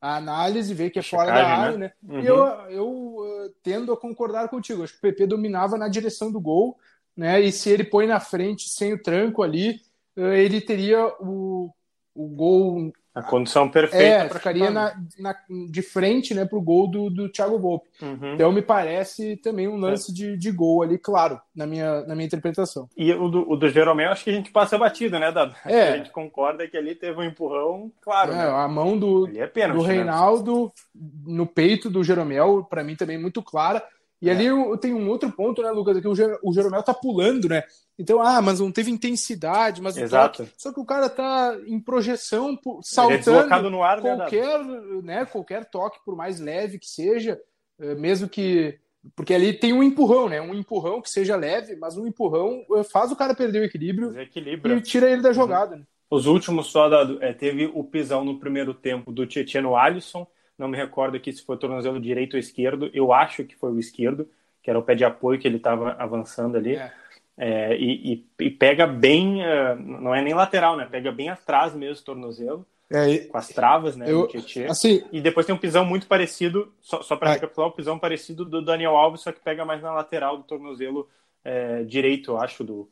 a 0.01 0.15
análise, 0.17 0.73
ver 0.73 0.89
que 0.89 0.99
é 0.99 1.01
fora 1.03 1.31
da 1.31 1.47
área, 1.47 1.77
né? 1.77 1.91
né? 2.01 2.15
Uhum. 2.15 2.21
E 2.21 2.25
eu, 2.25 2.37
eu 2.69 2.87
uh, 2.87 3.53
tendo 3.63 3.91
a 3.91 3.97
concordar 3.97 4.47
contigo. 4.49 4.83
Acho 4.83 4.93
que 4.93 4.99
o 4.99 5.01
PP 5.01 5.27
dominava 5.27 5.77
na 5.77 5.87
direção 5.87 6.31
do 6.31 6.39
gol, 6.39 6.77
né? 7.15 7.41
E 7.41 7.51
se 7.51 7.69
ele 7.69 7.83
põe 7.83 8.05
na 8.05 8.19
frente 8.19 8.69
sem 8.69 8.93
o 8.93 9.01
tranco 9.01 9.41
ali, 9.41 9.81
uh, 10.15 10.33
ele 10.33 10.61
teria 10.61 11.07
o, 11.19 11.73
o 12.13 12.27
gol 12.27 12.93
a 13.15 13.23
condição 13.23 13.69
perfeita. 13.69 14.25
É, 14.25 14.29
ficaria 14.29 14.69
na, 14.69 14.93
na, 15.17 15.33
de 15.71 15.81
frente 15.81 16.33
né, 16.33 16.43
para 16.43 16.57
o 16.57 16.61
gol 16.61 16.85
do, 16.85 17.09
do 17.09 17.29
Thiago 17.29 17.57
Volpe. 17.57 17.87
Uhum. 18.01 18.33
Então 18.33 18.51
me 18.51 18.61
parece 18.61 19.37
também 19.37 19.69
um 19.69 19.77
lance 19.77 20.11
é. 20.11 20.13
de, 20.13 20.37
de 20.37 20.51
gol 20.51 20.83
ali, 20.83 20.97
claro, 20.97 21.39
na 21.55 21.65
minha, 21.65 22.01
na 22.01 22.13
minha 22.13 22.27
interpretação. 22.27 22.89
E 22.97 23.13
o 23.13 23.29
do, 23.29 23.49
o 23.49 23.55
do 23.55 23.69
Jeromel, 23.69 24.11
acho 24.11 24.25
que 24.25 24.31
a 24.31 24.33
gente 24.33 24.51
passa 24.51 24.77
batido, 24.77 25.17
né, 25.17 25.31
Dado? 25.31 25.55
É. 25.65 25.93
A 25.93 25.97
gente 25.97 26.11
concorda 26.11 26.67
que 26.67 26.75
ali 26.75 26.93
teve 26.93 27.17
um 27.17 27.23
empurrão, 27.23 27.89
claro. 28.01 28.33
É, 28.33 28.35
né? 28.35 28.43
A 28.43 28.67
mão 28.67 28.99
do, 28.99 29.29
é 29.33 29.47
pênalti, 29.47 29.79
do 29.79 29.87
né? 29.87 29.93
Reinaldo 29.93 30.65
né? 30.93 31.01
no 31.25 31.47
peito 31.47 31.89
do 31.89 32.03
Jeromel, 32.03 32.65
para 32.69 32.83
mim 32.83 32.97
também 32.97 33.17
muito 33.17 33.41
clara. 33.41 33.81
E 34.21 34.29
é. 34.29 34.33
ali 34.33 34.47
tem 34.79 34.93
um 34.93 35.09
outro 35.09 35.31
ponto, 35.31 35.61
né, 35.61 35.69
Lucas, 35.71 35.97
é 35.97 36.01
que 36.01 36.07
o 36.07 36.53
Jeromel 36.53 36.83
tá 36.83 36.93
pulando, 36.93 37.49
né? 37.49 37.63
Então, 37.97 38.21
ah, 38.21 38.41
mas 38.41 38.59
não 38.59 38.71
teve 38.71 38.91
intensidade, 38.91 39.81
mas 39.81 39.95
Exato. 39.97 40.43
Toque, 40.43 40.51
só 40.57 40.73
que 40.73 40.79
o 40.79 40.85
cara 40.85 41.09
tá 41.09 41.57
em 41.65 41.79
projeção, 41.79 42.57
saltando 42.81 43.53
é 43.53 43.69
no 43.69 43.83
ar, 43.83 44.01
né, 44.01 44.15
qualquer, 44.15 44.63
né, 44.63 44.81
né, 45.03 45.25
qualquer 45.25 45.65
toque, 45.65 45.99
por 46.03 46.15
mais 46.15 46.39
leve 46.39 46.77
que 46.77 46.89
seja, 46.89 47.39
eh, 47.79 47.95
mesmo 47.95 48.27
que 48.27 48.77
porque 49.15 49.33
ali 49.33 49.53
tem 49.53 49.71
um 49.71 49.83
empurrão, 49.83 50.27
né? 50.27 50.41
Um 50.41 50.55
empurrão 50.55 50.99
que 50.99 51.09
seja 51.09 51.35
leve, 51.35 51.75
mas 51.75 51.95
um 51.95 52.07
empurrão 52.07 52.65
eh, 52.75 52.83
faz 52.83 53.11
o 53.11 53.15
cara 53.15 53.35
perder 53.35 53.59
o 53.59 53.63
equilíbrio 53.63 54.13
e 54.19 54.81
tira 54.81 55.09
ele 55.09 55.21
da 55.21 55.29
uhum. 55.29 55.35
jogada. 55.35 55.75
Né? 55.75 55.83
Os 56.09 56.25
últimos 56.25 56.67
só 56.67 56.89
da, 56.89 57.25
é, 57.25 57.33
teve 57.33 57.69
o 57.73 57.83
pisão 57.83 58.23
no 58.23 58.39
primeiro 58.39 58.73
tempo 58.73 59.11
do 59.11 59.27
Tietchan 59.27 59.61
no 59.61 59.75
Alisson. 59.75 60.25
Não 60.57 60.67
me 60.67 60.77
recordo 60.77 61.17
aqui 61.17 61.31
se 61.31 61.43
foi 61.43 61.57
tornozelo 61.57 61.99
direito 61.99 62.33
ou 62.33 62.39
esquerdo. 62.39 62.89
Eu 62.93 63.11
acho 63.11 63.43
que 63.43 63.55
foi 63.55 63.71
o 63.71 63.79
esquerdo, 63.79 64.29
que 64.63 64.69
era 64.69 64.79
o 64.79 64.83
pé 64.83 64.95
de 64.95 65.03
apoio 65.03 65.39
que 65.39 65.47
ele 65.47 65.57
estava 65.57 65.93
avançando 65.93 66.57
ali. 66.57 66.75
É. 66.75 66.91
É, 67.37 67.75
e, 67.77 68.25
e, 68.39 68.49
pega 68.49 68.87
bem, 68.87 69.41
uh, 69.41 69.75
não 69.77 70.15
é 70.15 70.21
nem 70.21 70.33
lateral, 70.33 70.77
né? 70.77 70.87
Pega 70.89 71.11
bem 71.11 71.27
atrás 71.27 71.73
mesmo 71.75 72.01
o 72.01 72.05
tornozelo, 72.05 72.65
é, 72.89 73.17
com 73.17 73.37
as 73.37 73.47
travas, 73.49 73.95
né? 73.95 74.05
Eu, 74.09 74.29
assim, 74.69 75.03
e 75.11 75.19
depois 75.19 75.45
tem 75.45 75.53
um 75.53 75.57
pisão 75.57 75.83
muito 75.83 76.07
parecido, 76.07 76.71
só, 76.79 77.01
só 77.01 77.15
para 77.15 77.33
recapitular, 77.33 77.67
o 77.67 77.73
um 77.73 77.75
pisão 77.75 77.99
parecido 77.99 78.45
do 78.45 78.63
Daniel 78.63 78.95
Alves, 78.95 79.21
só 79.21 79.31
que 79.31 79.39
pega 79.41 79.65
mais 79.65 79.81
na 79.81 79.91
lateral 79.91 80.37
do 80.37 80.43
tornozelo 80.43 81.09
é, 81.43 81.83
direito, 81.83 82.31
eu 82.31 82.37
acho, 82.37 82.63
do, 82.63 82.89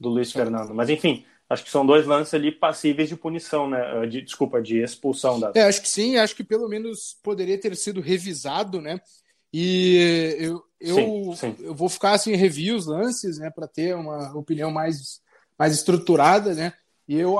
do 0.00 0.08
Luiz 0.08 0.32
Fernando. 0.32 0.74
Mas 0.74 0.88
enfim, 0.88 1.24
acho 1.48 1.64
que 1.64 1.70
são 1.70 1.84
dois 1.84 2.06
lances 2.06 2.34
ali 2.34 2.50
passíveis 2.50 3.08
de 3.08 3.16
punição, 3.16 3.68
né? 3.68 4.06
De, 4.06 4.22
desculpa, 4.22 4.60
de 4.60 4.78
expulsão 4.78 5.38
da. 5.38 5.52
É, 5.54 5.62
acho 5.62 5.82
que 5.82 5.88
sim, 5.88 6.16
acho 6.16 6.34
que 6.34 6.44
pelo 6.44 6.68
menos 6.68 7.16
poderia 7.22 7.58
ter 7.58 7.76
sido 7.76 8.00
revisado, 8.00 8.80
né? 8.80 9.00
E 9.52 10.36
eu, 10.40 10.64
eu, 10.80 10.94
sim, 10.96 11.36
sim. 11.36 11.56
eu 11.60 11.74
vou 11.74 11.88
ficar 11.88 12.12
assim, 12.12 12.34
review 12.34 12.76
os 12.76 12.86
lances, 12.86 13.38
né, 13.38 13.50
para 13.50 13.68
ter 13.68 13.94
uma 13.94 14.36
opinião 14.36 14.68
mais, 14.68 15.20
mais 15.56 15.72
estruturada, 15.72 16.54
né? 16.54 16.72
E 17.06 17.16
eu, 17.16 17.36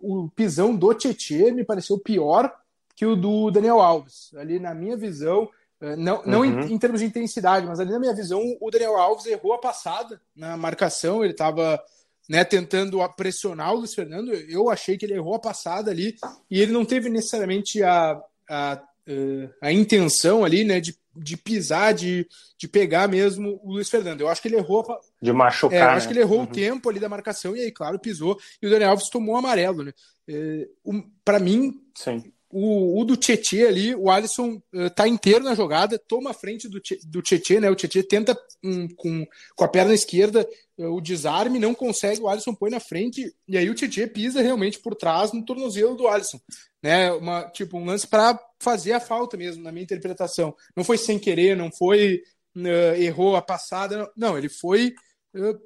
o 0.00 0.28
pisão 0.30 0.74
do 0.74 0.92
Tietchan 0.92 1.52
me 1.52 1.64
pareceu 1.64 1.96
pior 1.98 2.52
que 2.96 3.06
o 3.06 3.14
do 3.14 3.50
Daniel 3.50 3.80
Alves. 3.80 4.32
Ali, 4.34 4.58
na 4.58 4.74
minha 4.74 4.96
visão, 4.96 5.48
eh, 5.80 5.94
não, 5.94 6.22
não 6.24 6.40
uhum. 6.40 6.62
em, 6.62 6.72
em, 6.72 6.78
termos 6.78 7.00
de 7.00 7.06
intensidade, 7.06 7.66
mas 7.66 7.78
ali 7.78 7.90
na 7.90 7.98
minha 7.98 8.14
visão, 8.14 8.40
o 8.60 8.70
Daniel 8.70 8.96
Alves 8.96 9.26
errou 9.26 9.52
a 9.52 9.58
passada 9.58 10.20
na 10.34 10.56
marcação, 10.56 11.22
ele 11.22 11.32
estava 11.32 11.80
né, 12.28 12.44
tentando 12.44 12.98
pressionar 13.10 13.72
o 13.72 13.78
Luiz 13.78 13.94
Fernando. 13.94 14.32
Eu 14.32 14.70
achei 14.70 14.96
que 14.96 15.04
ele 15.06 15.14
errou 15.14 15.34
a 15.34 15.40
passada 15.40 15.90
ali 15.90 16.16
e 16.50 16.60
ele 16.60 16.72
não 16.72 16.84
teve 16.84 17.08
necessariamente 17.08 17.82
a, 17.82 18.20
a, 18.48 18.82
eh, 19.06 19.48
a 19.60 19.72
intenção 19.72 20.44
ali, 20.44 20.64
né, 20.64 20.80
de 20.80 20.94
de 21.16 21.36
pisar, 21.36 21.94
de, 21.94 22.26
de 22.58 22.66
pegar 22.66 23.08
mesmo 23.08 23.60
o 23.62 23.72
Luiz 23.72 23.88
Fernando. 23.88 24.20
Eu 24.20 24.28
acho 24.28 24.42
que 24.42 24.48
ele 24.48 24.56
errou. 24.56 24.84
De 25.20 25.32
machucar. 25.32 25.78
É, 25.78 25.82
eu 25.82 25.86
né? 25.86 25.92
acho 25.92 26.06
que 26.06 26.12
ele 26.12 26.20
errou 26.20 26.38
uhum. 26.38 26.44
o 26.44 26.48
tempo 26.48 26.88
ali 26.88 26.98
da 26.98 27.08
marcação 27.08 27.56
e 27.56 27.60
aí, 27.60 27.70
claro, 27.70 27.98
pisou. 27.98 28.38
E 28.60 28.66
o 28.66 28.70
Daniel 28.70 28.90
Alves 28.90 29.08
tomou 29.08 29.36
amarelo, 29.36 29.84
né? 29.84 29.92
É, 30.28 30.66
um, 30.84 31.02
para 31.24 31.38
mim, 31.38 31.80
Sim. 31.94 32.32
O, 32.56 33.00
o 33.00 33.04
do 33.04 33.16
Tietê 33.16 33.66
ali, 33.66 33.96
o 33.96 34.08
Alisson 34.08 34.62
uh, 34.72 34.88
tá 34.94 35.08
inteiro 35.08 35.42
na 35.42 35.56
jogada, 35.56 35.98
toma 35.98 36.30
a 36.30 36.34
frente 36.34 36.68
do, 36.68 36.80
do 37.08 37.20
Tietê, 37.20 37.58
né? 37.58 37.68
O 37.68 37.74
Tietê 37.74 38.00
tenta 38.04 38.38
um, 38.62 38.86
com, 38.94 39.26
com 39.56 39.64
a 39.64 39.68
perna 39.68 39.92
esquerda 39.92 40.48
uh, 40.78 40.86
o 40.94 41.00
desarme, 41.00 41.58
não 41.58 41.74
consegue, 41.74 42.20
o 42.20 42.28
Alisson 42.28 42.54
põe 42.54 42.70
na 42.70 42.78
frente, 42.78 43.34
e 43.48 43.58
aí 43.58 43.68
o 43.68 43.74
Tietê 43.74 44.06
pisa 44.06 44.40
realmente 44.40 44.78
por 44.78 44.94
trás 44.94 45.32
no 45.32 45.44
tornozelo 45.44 45.96
do 45.96 46.06
Alisson. 46.06 46.38
Né? 46.80 47.10
Uma, 47.10 47.50
tipo, 47.50 47.76
um 47.76 47.84
lance 47.84 48.06
para 48.06 48.38
fazer 48.60 48.92
a 48.92 49.00
falta 49.00 49.36
mesmo, 49.36 49.60
na 49.60 49.72
minha 49.72 49.82
interpretação. 49.82 50.54
Não 50.76 50.84
foi 50.84 50.96
sem 50.96 51.18
querer, 51.18 51.56
não 51.56 51.72
foi 51.72 52.22
uh, 52.56 52.94
errou 52.96 53.34
a 53.34 53.42
passada, 53.42 54.08
não, 54.16 54.38
ele 54.38 54.48
foi 54.48 54.94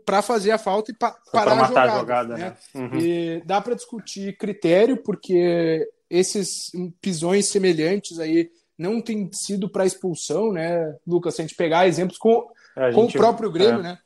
para 0.06 0.22
fazer 0.22 0.50
a 0.52 0.58
falta 0.58 0.90
e 0.90 0.94
pa 0.94 1.14
parar 1.30 1.52
a 1.52 1.66
jogada. 1.66 1.92
A 1.92 1.98
jogada 1.98 2.36
né? 2.36 2.56
Né? 2.74 2.80
Uhum. 2.80 2.98
E 2.98 3.42
dá 3.44 3.60
para 3.60 3.74
discutir 3.74 4.36
critério, 4.38 5.02
porque 5.02 5.86
esses 6.10 6.70
pisões 7.00 7.50
semelhantes 7.50 8.18
aí 8.18 8.50
não 8.76 9.00
tem 9.00 9.28
sido 9.32 9.68
para 9.68 9.86
expulsão, 9.86 10.52
né, 10.52 10.96
Lucas? 11.06 11.34
Se 11.34 11.42
a 11.42 11.44
gente 11.44 11.56
pegar 11.56 11.88
exemplos 11.88 12.18
com, 12.18 12.48
é, 12.76 12.92
com 12.92 13.02
gente, 13.02 13.16
o 13.16 13.20
próprio 13.20 13.50
Grêmio, 13.50 13.80
é. 13.80 13.82
né? 13.82 13.98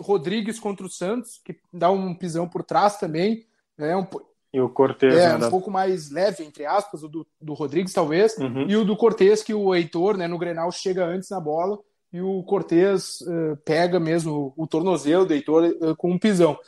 Rodrigues 0.00 0.58
contra 0.58 0.84
o 0.84 0.90
Santos, 0.90 1.40
que 1.44 1.56
dá 1.72 1.90
um 1.90 2.14
pisão 2.14 2.48
por 2.48 2.64
trás 2.64 2.98
também. 2.98 3.46
É 3.78 3.96
um, 3.96 4.06
e 4.52 4.60
o 4.60 4.68
Cortez, 4.68 5.14
é, 5.14 5.38
né, 5.38 5.46
um 5.46 5.50
pouco 5.50 5.70
mais 5.70 6.10
leve, 6.10 6.44
entre 6.44 6.66
aspas, 6.66 7.02
o 7.02 7.08
do, 7.08 7.26
do 7.40 7.54
Rodrigues, 7.54 7.94
talvez. 7.94 8.36
Uhum. 8.36 8.68
E 8.68 8.76
o 8.76 8.84
do 8.84 8.96
Cortez, 8.96 9.42
que 9.42 9.54
o 9.54 9.74
Heitor, 9.74 10.16
né, 10.16 10.28
no 10.28 10.38
Grenal, 10.38 10.70
chega 10.70 11.06
antes 11.06 11.30
na 11.30 11.40
bola 11.40 11.78
e 12.12 12.20
o 12.20 12.42
Cortez 12.42 13.22
uh, 13.22 13.56
pega 13.64 13.98
mesmo 13.98 14.52
o 14.54 14.66
tornozelo 14.66 15.24
do 15.24 15.32
Heitor 15.32 15.74
uh, 15.80 15.96
com 15.96 16.10
um 16.10 16.18
pisão. 16.18 16.58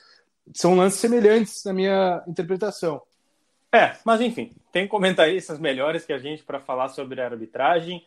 São 0.55 0.75
lances 0.75 0.99
semelhantes 0.99 1.63
na 1.65 1.75
minha 1.75 2.25
interpretação. 2.27 3.03
É, 3.75 3.99
mas 4.05 4.21
enfim, 4.21 4.53
tem 4.71 4.87
comentaristas 4.87 5.59
melhores 5.59 6.05
que 6.07 6.13
a 6.13 6.19
gente 6.19 6.45
para 6.45 6.61
falar 6.61 6.91
sobre 6.91 7.21
a 7.21 7.25
arbitragem. 7.25 8.07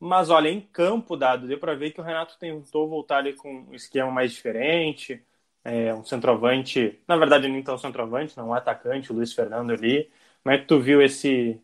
Mas 0.00 0.28
olha, 0.28 0.48
em 0.48 0.60
campo, 0.60 1.16
dado, 1.16 1.46
deu 1.46 1.58
para 1.58 1.76
ver 1.76 1.92
que 1.92 2.00
o 2.00 2.04
Renato 2.04 2.36
tentou 2.36 2.88
voltar 2.88 3.18
ali 3.18 3.32
com 3.34 3.64
um 3.70 3.74
esquema 3.74 4.10
mais 4.10 4.32
diferente. 4.32 5.24
É, 5.62 5.94
um 5.94 6.04
centroavante, 6.04 7.00
na 7.06 7.16
verdade, 7.16 7.48
nem 7.48 7.62
tão 7.62 7.78
centroavante, 7.78 8.36
não 8.36 8.48
um 8.48 8.54
atacante, 8.54 9.12
o 9.12 9.14
Luiz 9.14 9.32
Fernando 9.32 9.72
ali. 9.72 10.10
Como 10.42 10.54
é 10.54 10.58
que 10.58 10.66
tu 10.66 10.80
viu 10.80 11.00
esse, 11.00 11.58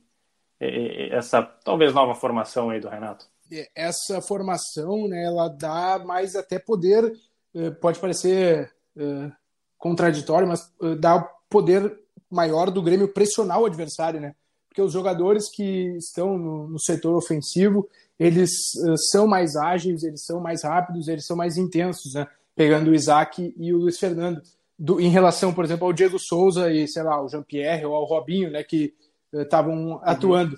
essa 0.61 1.43
talvez 1.43 1.93
nova 1.93 2.15
formação 2.15 2.71
aí 2.71 2.81
do 2.81 2.89
Renato? 2.89 3.27
Essa 3.75 4.23
formação, 4.23 5.09
né, 5.09 5.25
ela 5.25 5.49
dá 5.49 5.99
mais 5.99 6.37
até 6.37 6.59
poder, 6.59 7.13
eh, 7.53 7.71
pode 7.73 7.99
parecer 7.99 8.73
é, 8.97 9.33
contraditório, 9.77 10.47
mas 10.47 10.73
eh, 10.81 10.95
dá 10.95 11.21
poder 11.51 12.00
maior 12.31 12.71
do 12.71 12.83
Grêmio 12.83 13.13
pressionar 13.13 13.61
o 13.61 13.67
adversário, 13.67 14.21
né? 14.21 14.35
Porque 14.69 14.81
os 14.81 14.93
jogadores 14.93 15.51
que 15.51 15.97
estão 15.97 16.39
no, 16.39 16.69
no 16.69 16.79
setor 16.79 17.17
ofensivo, 17.17 17.89
eles 18.19 18.51
uh, 18.87 18.97
são 19.11 19.27
mais 19.27 19.57
ágeis, 19.57 20.05
eles 20.05 20.25
são 20.25 20.41
mais 20.41 20.63
rápidos, 20.63 21.09
eles 21.09 21.27
são 21.27 21.37
mais 21.37 21.57
intensos, 21.57 22.15
né? 22.15 22.27
Pegando 22.55 22.91
o 22.91 22.95
Isaac 22.95 23.53
e 23.57 23.73
o 23.73 23.79
Luiz 23.79 23.99
Fernando. 23.99 24.41
Do, 24.79 25.01
em 25.01 25.09
relação, 25.09 25.53
por 25.53 25.65
exemplo, 25.65 25.87
ao 25.87 25.93
Diego 25.93 26.19
Souza 26.19 26.73
e, 26.73 26.87
sei 26.87 27.03
lá, 27.03 27.23
o 27.23 27.29
Jean-Pierre 27.29 27.85
ou 27.85 27.95
ao 27.95 28.05
Robinho, 28.05 28.51
né? 28.51 28.63
Que 28.63 28.95
estavam 29.33 29.75
uh, 29.75 29.89
uhum. 29.95 30.01
atuando. 30.03 30.57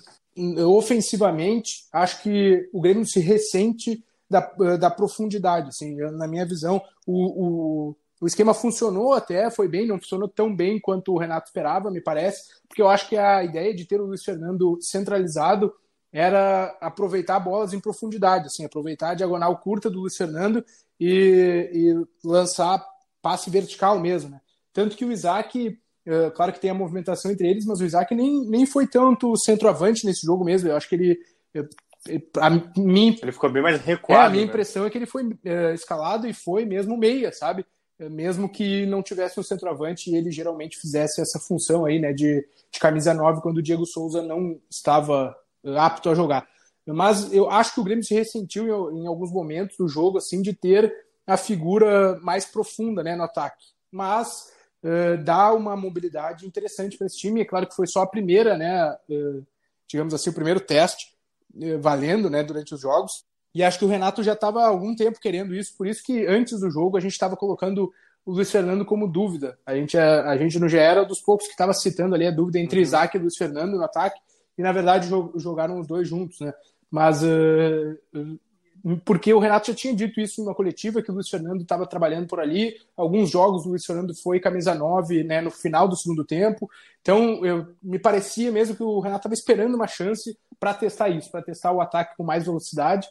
Ofensivamente, 0.67 1.85
acho 1.91 2.21
que 2.21 2.69
o 2.71 2.81
Grêmio 2.81 3.05
se 3.05 3.19
ressente 3.19 4.03
da, 4.29 4.39
da 4.77 4.89
profundidade. 4.89 5.69
Assim, 5.69 5.95
na 5.95 6.27
minha 6.27 6.45
visão, 6.45 6.81
o, 7.05 7.89
o 7.89 7.95
o 8.23 8.25
esquema 8.25 8.53
funcionou 8.53 9.11
até, 9.11 9.51
foi 9.51 9.67
bem, 9.67 9.85
não 9.85 9.99
funcionou 9.99 10.29
tão 10.29 10.55
bem 10.55 10.79
quanto 10.79 11.11
o 11.11 11.17
Renato 11.17 11.47
esperava, 11.47 11.91
me 11.91 11.99
parece, 11.99 12.53
porque 12.69 12.81
eu 12.81 12.87
acho 12.87 13.09
que 13.09 13.17
a 13.17 13.43
ideia 13.43 13.75
de 13.75 13.83
ter 13.83 13.99
o 13.99 14.05
Luiz 14.05 14.23
Fernando 14.23 14.79
centralizado 14.79 15.73
era 16.09 16.67
aproveitar 16.79 17.37
bolas 17.41 17.73
em 17.73 17.81
profundidade, 17.81 18.45
assim, 18.45 18.63
aproveitar 18.63 19.09
a 19.09 19.13
diagonal 19.13 19.57
curta 19.57 19.89
do 19.89 19.99
Luiz 19.99 20.15
Fernando 20.15 20.63
e, 20.97 21.69
e 21.73 22.25
lançar 22.25 22.81
passe 23.21 23.49
vertical 23.49 23.99
mesmo, 23.99 24.29
né? 24.29 24.39
Tanto 24.71 24.95
que 24.95 25.03
o 25.03 25.11
Isaac, 25.11 25.77
é, 26.05 26.29
claro 26.29 26.53
que 26.53 26.61
tem 26.61 26.69
a 26.69 26.75
movimentação 26.75 27.29
entre 27.29 27.49
eles, 27.49 27.65
mas 27.65 27.81
o 27.81 27.85
Isaac 27.85 28.15
nem, 28.15 28.47
nem 28.47 28.65
foi 28.65 28.87
tanto 28.87 29.35
centroavante 29.35 30.05
nesse 30.05 30.25
jogo 30.25 30.45
mesmo. 30.45 30.69
Eu 30.69 30.77
acho 30.77 30.87
que 30.87 30.95
ele. 30.95 31.19
A 32.39 32.49
mim, 32.77 33.17
ele 33.21 33.31
ficou 33.33 33.51
bem 33.51 33.61
mais 33.61 33.81
recuado. 33.81 34.23
É, 34.23 34.27
a 34.27 34.29
minha 34.29 34.43
né? 34.45 34.49
impressão 34.49 34.85
é 34.85 34.89
que 34.89 34.97
ele 34.97 35.05
foi 35.05 35.29
escalado 35.73 36.25
e 36.25 36.33
foi 36.33 36.63
mesmo 36.63 36.97
meia, 36.97 37.31
sabe? 37.33 37.65
Mesmo 38.09 38.49
que 38.49 38.85
não 38.85 39.03
tivesse 39.03 39.39
um 39.39 39.43
centroavante 39.43 40.09
e 40.09 40.15
ele 40.15 40.31
geralmente 40.31 40.77
fizesse 40.77 41.21
essa 41.21 41.39
função 41.39 41.85
aí, 41.85 41.99
né, 41.99 42.13
de, 42.13 42.47
de 42.71 42.79
camisa 42.79 43.13
9 43.13 43.41
quando 43.41 43.57
o 43.57 43.61
Diego 43.61 43.85
Souza 43.85 44.21
não 44.21 44.59
estava 44.69 45.35
apto 45.63 46.09
a 46.09 46.15
jogar. 46.15 46.47
Mas 46.85 47.31
eu 47.31 47.49
acho 47.49 47.73
que 47.73 47.79
o 47.79 47.83
Grêmio 47.83 48.03
se 48.03 48.13
ressentiu 48.13 48.91
em, 48.91 49.03
em 49.03 49.07
alguns 49.07 49.31
momentos 49.31 49.77
do 49.77 49.87
jogo, 49.87 50.17
assim, 50.17 50.41
de 50.41 50.53
ter 50.53 50.93
a 51.25 51.37
figura 51.37 52.19
mais 52.21 52.45
profunda 52.45 53.01
né, 53.01 53.15
no 53.15 53.23
ataque. 53.23 53.65
Mas 53.89 54.51
uh, 54.83 55.23
dá 55.23 55.53
uma 55.53 55.75
mobilidade 55.75 56.45
interessante 56.45 56.97
para 56.97 57.07
esse 57.07 57.17
time. 57.17 57.41
É 57.41 57.45
claro 57.45 57.67
que 57.67 57.75
foi 57.75 57.87
só 57.87 58.01
a 58.01 58.07
primeira, 58.07 58.57
né, 58.57 58.91
uh, 59.09 59.45
digamos 59.87 60.13
assim, 60.13 60.29
o 60.29 60.33
primeiro 60.33 60.59
teste 60.59 61.13
uh, 61.55 61.79
valendo 61.79 62.29
né, 62.29 62.43
durante 62.43 62.73
os 62.73 62.81
jogos. 62.81 63.23
E 63.53 63.63
acho 63.63 63.77
que 63.77 63.85
o 63.85 63.87
Renato 63.87 64.23
já 64.23 64.33
estava 64.33 64.61
há 64.61 64.67
algum 64.67 64.95
tempo 64.95 65.19
querendo 65.19 65.53
isso, 65.53 65.75
por 65.77 65.87
isso 65.87 66.03
que 66.03 66.25
antes 66.25 66.59
do 66.59 66.71
jogo 66.71 66.97
a 66.97 66.99
gente 66.99 67.11
estava 67.11 67.37
colocando 67.37 67.91
o 68.25 68.31
Luiz 68.31 68.51
Fernando 68.51 68.85
como 68.85 69.07
dúvida. 69.07 69.57
A 69.65 69.75
gente, 69.75 69.97
a, 69.97 70.29
a 70.29 70.37
gente 70.37 70.57
não 70.57 70.67
já 70.67 70.81
era 70.81 71.03
dos 71.03 71.19
poucos 71.21 71.45
que 71.45 71.53
estava 71.53 71.73
citando 71.73 72.15
ali 72.15 72.25
a 72.25 72.31
dúvida 72.31 72.59
entre 72.59 72.77
uhum. 72.77 72.83
Isaac 72.83 73.15
e 73.15 73.19
Luiz 73.19 73.37
Fernando 73.37 73.77
no 73.77 73.83
ataque, 73.83 74.19
e 74.57 74.61
na 74.61 74.71
verdade 74.71 75.09
jogaram 75.35 75.79
os 75.79 75.87
dois 75.87 76.07
juntos, 76.07 76.39
né? 76.39 76.53
Mas 76.89 77.23
uh, 77.23 78.39
porque 79.05 79.33
o 79.33 79.39
Renato 79.39 79.67
já 79.67 79.73
tinha 79.73 79.95
dito 79.95 80.19
isso 80.19 80.43
numa 80.43 80.53
coletiva, 80.53 81.01
que 81.01 81.09
o 81.09 81.13
Luiz 81.13 81.29
Fernando 81.29 81.61
estava 81.61 81.87
trabalhando 81.87 82.27
por 82.27 82.41
ali. 82.41 82.75
Alguns 82.97 83.29
jogos 83.29 83.65
o 83.65 83.69
Luiz 83.69 83.85
Fernando 83.85 84.13
foi 84.13 84.41
camisa 84.41 84.75
9 84.75 85.23
né, 85.23 85.39
no 85.39 85.49
final 85.49 85.87
do 85.87 85.95
segundo 85.95 86.25
tempo. 86.25 86.69
Então, 87.01 87.45
eu, 87.45 87.67
me 87.81 87.97
parecia 87.97 88.51
mesmo 88.51 88.75
que 88.75 88.83
o 88.83 88.99
Renato 88.99 89.21
estava 89.21 89.33
esperando 89.33 89.75
uma 89.75 89.87
chance 89.87 90.37
para 90.59 90.73
testar 90.73 91.07
isso, 91.07 91.31
para 91.31 91.41
testar 91.41 91.71
o 91.71 91.79
ataque 91.79 92.17
com 92.17 92.23
mais 92.23 92.43
velocidade. 92.43 93.07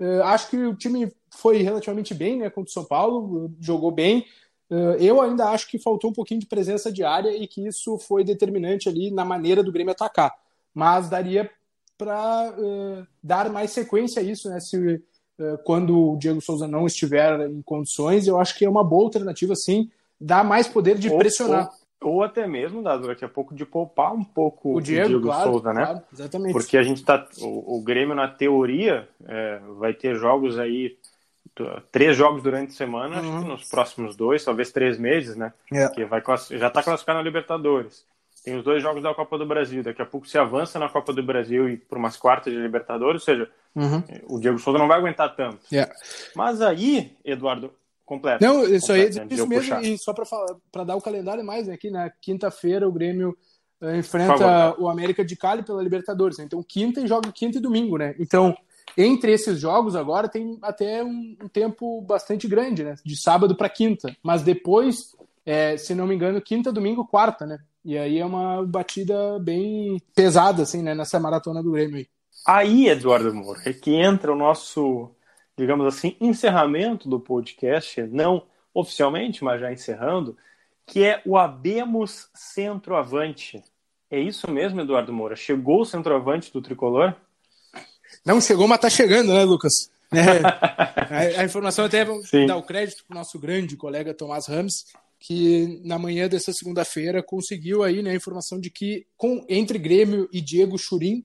Uh, 0.00 0.22
acho 0.24 0.50
que 0.50 0.56
o 0.56 0.74
time 0.74 1.12
foi 1.30 1.62
relativamente 1.62 2.12
bem 2.14 2.38
né, 2.38 2.50
contra 2.50 2.70
o 2.70 2.72
São 2.72 2.84
Paulo, 2.84 3.52
jogou 3.60 3.90
bem. 3.90 4.26
Uh, 4.70 4.96
eu 4.98 5.20
ainda 5.20 5.50
acho 5.50 5.68
que 5.68 5.78
faltou 5.78 6.10
um 6.10 6.14
pouquinho 6.14 6.40
de 6.40 6.46
presença 6.46 6.90
de 6.90 7.04
área 7.04 7.30
e 7.36 7.46
que 7.46 7.66
isso 7.66 7.98
foi 7.98 8.24
determinante 8.24 8.88
ali 8.88 9.10
na 9.10 9.24
maneira 9.24 9.62
do 9.62 9.72
Grêmio 9.72 9.92
atacar. 9.92 10.34
Mas 10.74 11.08
daria 11.08 11.50
para 11.96 12.54
uh, 12.58 13.06
dar 13.22 13.50
mais 13.50 13.70
sequência 13.70 14.20
a 14.20 14.24
isso, 14.24 14.48
né? 14.48 14.58
Se 14.58 15.02
eh, 15.38 15.56
quando 15.64 16.12
o 16.12 16.16
Diego 16.16 16.40
Souza 16.40 16.68
não 16.68 16.86
estiver 16.86 17.48
em 17.48 17.60
condições, 17.62 18.26
eu 18.26 18.38
acho 18.38 18.56
que 18.56 18.64
é 18.64 18.68
uma 18.68 18.84
boa 18.84 19.04
alternativa, 19.04 19.54
sim, 19.56 19.90
dá 20.20 20.44
mais 20.44 20.68
poder 20.68 20.96
de 20.96 21.10
ou, 21.10 21.18
pressionar. 21.18 21.66
Ou, 21.66 21.83
ou, 22.08 22.22
até 22.22 22.46
mesmo, 22.46 22.82
Dado, 22.82 23.06
daqui 23.06 23.24
a 23.24 23.28
pouco, 23.28 23.54
de 23.54 23.64
poupar 23.64 24.12
um 24.12 24.24
pouco 24.24 24.76
o 24.76 24.80
Diego, 24.80 25.04
o 25.04 25.08
Diego 25.08 25.26
claro, 25.26 25.50
Souza, 25.50 25.72
né? 25.72 25.84
Claro, 25.84 26.02
exatamente. 26.12 26.52
Porque 26.52 26.76
a 26.76 26.82
gente 26.82 27.04
tá. 27.04 27.26
O, 27.40 27.78
o 27.78 27.82
Grêmio, 27.82 28.14
na 28.14 28.28
teoria, 28.28 29.08
é, 29.26 29.60
vai 29.78 29.92
ter 29.92 30.16
jogos 30.16 30.58
aí. 30.58 30.96
Três 31.92 32.16
jogos 32.16 32.42
durante 32.42 32.70
a 32.70 32.74
semana, 32.74 33.20
uhum. 33.20 33.28
acho 33.36 33.42
que 33.44 33.48
nos 33.48 33.68
próximos 33.68 34.16
dois, 34.16 34.44
talvez 34.44 34.72
três 34.72 34.98
meses, 34.98 35.36
né? 35.36 35.52
É. 35.72 35.88
Que 35.88 36.04
vai, 36.04 36.20
já 36.50 36.66
está 36.66 36.82
classificado 36.82 37.18
na 37.18 37.22
Libertadores. 37.22 38.04
Tem 38.44 38.56
os 38.56 38.64
dois 38.64 38.82
jogos 38.82 39.00
da 39.02 39.14
Copa 39.14 39.38
do 39.38 39.46
Brasil. 39.46 39.82
Daqui 39.82 40.02
a 40.02 40.06
pouco 40.06 40.26
se 40.26 40.36
avança 40.36 40.80
na 40.80 40.88
Copa 40.88 41.12
do 41.12 41.22
Brasil 41.22 41.68
e 41.68 41.76
por 41.76 41.96
umas 41.96 42.16
quartas 42.16 42.52
de 42.52 42.58
Libertadores, 42.58 43.22
ou 43.22 43.24
seja, 43.24 43.48
Uhum. 43.74 44.02
O 44.28 44.38
Diego 44.38 44.58
Souza 44.58 44.78
não 44.78 44.86
vai 44.86 44.98
aguentar 44.98 45.34
tanto. 45.34 45.58
Yeah. 45.72 45.92
Mas 46.34 46.60
aí, 46.60 47.16
Eduardo, 47.24 47.72
completo. 48.04 48.44
Não, 48.44 48.64
isso 48.64 48.92
aí, 48.92 49.10
né, 49.12 49.26
isso 49.30 49.46
mesmo, 49.46 49.80
e 49.80 49.98
só 49.98 50.12
para 50.12 50.84
dar 50.84 50.96
o 50.96 51.00
calendário 51.00 51.44
mais, 51.44 51.66
né, 51.66 51.74
aqui 51.74 51.90
na 51.90 52.10
quinta-feira 52.10 52.88
o 52.88 52.92
Grêmio 52.92 53.36
uh, 53.80 53.94
enfrenta 53.96 54.74
o 54.78 54.88
América 54.88 55.24
de 55.24 55.36
Cali 55.36 55.62
pela 55.62 55.82
Libertadores. 55.82 56.38
Né? 56.38 56.44
Então, 56.44 56.62
quinta 56.62 57.00
e 57.00 57.06
joga 57.06 57.32
quinta 57.32 57.58
e 57.58 57.60
domingo, 57.60 57.96
né? 57.96 58.14
Então, 58.18 58.56
entre 58.96 59.32
esses 59.32 59.58
jogos 59.58 59.96
agora 59.96 60.28
tem 60.28 60.58
até 60.62 61.02
um, 61.02 61.36
um 61.42 61.48
tempo 61.48 62.00
bastante 62.02 62.46
grande, 62.46 62.84
né? 62.84 62.94
De 63.04 63.20
sábado 63.20 63.56
para 63.56 63.68
quinta. 63.68 64.14
Mas 64.22 64.42
depois, 64.42 65.16
é, 65.44 65.76
se 65.76 65.94
não 65.94 66.06
me 66.06 66.14
engano, 66.14 66.40
quinta, 66.40 66.72
domingo, 66.72 67.06
quarta, 67.06 67.46
né? 67.46 67.58
E 67.84 67.98
aí 67.98 68.18
é 68.18 68.24
uma 68.24 68.64
batida 68.64 69.38
bem 69.40 70.00
pesada, 70.14 70.62
assim, 70.62 70.82
né? 70.82 70.94
Nessa 70.94 71.20
maratona 71.20 71.62
do 71.62 71.72
Grêmio 71.72 71.96
aí. 71.96 72.06
Aí, 72.46 72.88
Eduardo 72.88 73.34
Moura, 73.34 73.60
é 73.64 73.72
que 73.72 73.94
entra 73.94 74.32
o 74.32 74.36
nosso, 74.36 75.10
digamos 75.56 75.86
assim, 75.86 76.16
encerramento 76.20 77.08
do 77.08 77.20
podcast, 77.20 78.02
não 78.02 78.44
oficialmente, 78.72 79.44
mas 79.44 79.60
já 79.60 79.72
encerrando, 79.72 80.36
que 80.86 81.04
é 81.04 81.22
o 81.24 81.38
Abemos 81.38 82.28
Centroavante. 82.34 83.62
É 84.10 84.18
isso 84.18 84.50
mesmo, 84.50 84.80
Eduardo 84.80 85.12
Moura? 85.12 85.36
Chegou 85.36 85.82
o 85.82 85.86
centroavante 85.86 86.52
do 86.52 86.60
tricolor? 86.60 87.14
Não 88.24 88.40
chegou, 88.40 88.66
mas 88.66 88.80
tá 88.80 88.90
chegando, 88.90 89.32
né, 89.32 89.44
Lucas? 89.44 89.72
É, 90.12 90.40
a, 91.38 91.40
a, 91.40 91.44
informação 91.44 91.84
até 91.84 92.04
vamos 92.04 92.28
Sim. 92.28 92.46
dar 92.46 92.56
o 92.56 92.62
crédito 92.62 93.04
para 93.06 93.14
o 93.14 93.18
nosso 93.18 93.38
grande 93.38 93.76
colega 93.76 94.14
Tomás 94.14 94.46
Ramos, 94.46 94.84
que 95.18 95.80
na 95.84 95.98
manhã 95.98 96.28
dessa 96.28 96.52
segunda-feira 96.52 97.22
conseguiu 97.22 97.82
aí 97.82 98.02
né, 98.02 98.10
a 98.10 98.14
informação 98.14 98.60
de 98.60 98.70
que 98.70 99.06
com, 99.16 99.44
entre 99.48 99.78
Grêmio 99.78 100.28
e 100.32 100.40
Diego 100.40 100.78
Churim, 100.78 101.24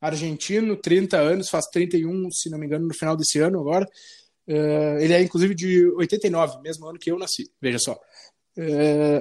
argentino, 0.00 0.76
30 0.76 1.16
anos, 1.16 1.50
faz 1.50 1.66
31, 1.66 2.30
se 2.30 2.50
não 2.50 2.58
me 2.58 2.66
engano, 2.66 2.86
no 2.86 2.94
final 2.94 3.16
desse 3.16 3.38
ano 3.38 3.60
agora. 3.60 3.86
Uh, 4.46 4.98
ele 5.00 5.12
é 5.12 5.22
inclusive 5.22 5.54
de 5.54 5.86
89, 5.96 6.62
mesmo 6.62 6.86
ano 6.86 6.98
que 6.98 7.10
eu 7.10 7.18
nasci, 7.18 7.50
veja 7.60 7.78
só. 7.78 7.92
Uh, 8.56 9.20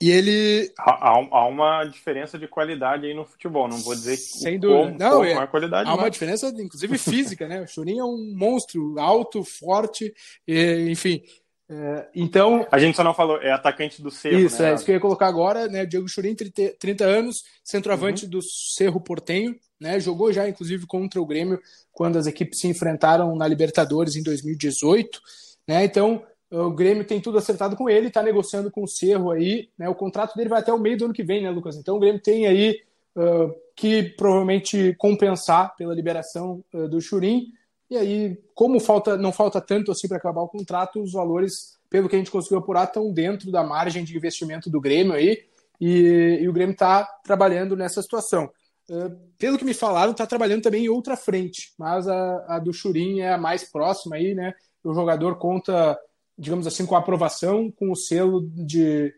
e 0.00 0.10
ele. 0.10 0.72
Há, 0.78 1.18
há, 1.18 1.46
uma 1.48 1.84
diferença 1.84 2.38
de 2.38 2.46
qualidade 2.46 3.06
aí 3.06 3.14
no 3.14 3.24
futebol, 3.24 3.66
não 3.66 3.78
vou 3.78 3.94
dizer 3.94 4.16
Sem 4.16 4.58
dúvida. 4.58 4.92
Como, 4.92 4.98
não, 4.98 5.10
como 5.10 5.42
é, 5.42 5.46
qualidade. 5.48 5.90
Há 5.90 5.94
uma 5.94 6.10
diferença, 6.10 6.48
inclusive 6.56 6.96
física, 6.98 7.48
né? 7.48 7.62
O 7.62 7.66
Churinho 7.66 8.02
é 8.02 8.04
um 8.04 8.34
monstro, 8.36 8.98
alto, 8.98 9.42
forte, 9.42 10.14
e, 10.46 10.88
enfim. 10.90 11.22
É, 11.70 12.08
então. 12.14 12.66
A 12.70 12.78
gente 12.78 12.96
só 12.96 13.04
não 13.04 13.12
falou, 13.12 13.40
é 13.42 13.52
atacante 13.52 14.00
do 14.00 14.10
Cerro. 14.10 14.38
Isso, 14.38 14.62
né? 14.62 14.70
é 14.70 14.74
isso 14.74 14.84
que 14.84 14.90
eu 14.90 14.94
ia 14.94 15.00
colocar 15.00 15.26
agora, 15.26 15.68
né? 15.68 15.84
Diego 15.84 16.08
Churin, 16.08 16.34
30, 16.34 16.76
30 16.78 17.04
anos, 17.04 17.44
centroavante 17.62 18.24
uhum. 18.24 18.30
do 18.30 18.42
Cerro 18.42 19.00
Portenho, 19.00 19.54
né? 19.78 20.00
Jogou 20.00 20.32
já, 20.32 20.48
inclusive, 20.48 20.86
contra 20.86 21.20
o 21.20 21.26
Grêmio 21.26 21.60
quando 21.92 22.16
as 22.16 22.26
equipes 22.26 22.60
se 22.60 22.68
enfrentaram 22.68 23.36
na 23.36 23.46
Libertadores 23.46 24.16
em 24.16 24.22
2018, 24.22 25.20
né? 25.66 25.84
Então, 25.84 26.22
o 26.50 26.70
Grêmio 26.70 27.04
tem 27.04 27.20
tudo 27.20 27.36
acertado 27.36 27.76
com 27.76 27.90
ele, 27.90 28.08
está 28.08 28.22
negociando 28.22 28.70
com 28.70 28.82
o 28.82 28.88
Cerro 28.88 29.30
aí, 29.30 29.68
né? 29.76 29.88
O 29.88 29.94
contrato 29.94 30.34
dele 30.34 30.48
vai 30.48 30.60
até 30.60 30.72
o 30.72 30.78
meio 30.78 30.96
do 30.96 31.04
ano 31.04 31.14
que 31.14 31.22
vem, 31.22 31.42
né, 31.42 31.50
Lucas? 31.50 31.76
Então, 31.76 31.96
o 31.96 32.00
Grêmio 32.00 32.22
tem 32.22 32.46
aí 32.46 32.80
uh, 33.14 33.54
que 33.76 34.04
provavelmente 34.04 34.94
compensar 34.96 35.76
pela 35.76 35.94
liberação 35.94 36.64
uh, 36.72 36.88
do 36.88 36.98
Churin 37.00 37.52
e 37.90 37.96
aí, 37.96 38.38
como 38.54 38.78
falta, 38.78 39.16
não 39.16 39.32
falta 39.32 39.60
tanto 39.60 39.90
assim 39.90 40.06
para 40.06 40.18
acabar 40.18 40.42
o 40.42 40.48
contrato, 40.48 41.02
os 41.02 41.12
valores, 41.12 41.78
pelo 41.88 42.08
que 42.08 42.16
a 42.16 42.18
gente 42.18 42.30
conseguiu 42.30 42.58
apurar, 42.58 42.84
estão 42.84 43.12
dentro 43.12 43.50
da 43.50 43.64
margem 43.64 44.04
de 44.04 44.16
investimento 44.16 44.68
do 44.68 44.80
Grêmio 44.80 45.14
aí, 45.14 45.38
e, 45.80 46.38
e 46.40 46.48
o 46.48 46.52
Grêmio 46.52 46.72
está 46.72 47.04
trabalhando 47.24 47.76
nessa 47.76 48.02
situação. 48.02 48.50
Uh, 48.90 49.16
pelo 49.38 49.58
que 49.58 49.64
me 49.64 49.74
falaram, 49.74 50.12
está 50.12 50.26
trabalhando 50.26 50.62
também 50.62 50.84
em 50.84 50.88
outra 50.88 51.16
frente, 51.16 51.72
mas 51.78 52.06
a, 52.08 52.56
a 52.56 52.58
do 52.58 52.72
Churin 52.72 53.20
é 53.20 53.32
a 53.32 53.38
mais 53.38 53.64
próxima 53.64 54.16
aí, 54.16 54.34
né? 54.34 54.54
O 54.82 54.92
jogador 54.92 55.36
conta, 55.36 55.98
digamos 56.36 56.66
assim, 56.66 56.84
com 56.84 56.94
a 56.94 56.98
aprovação, 56.98 57.70
com 57.70 57.90
o 57.90 57.96
selo 57.96 58.42
de, 58.54 59.14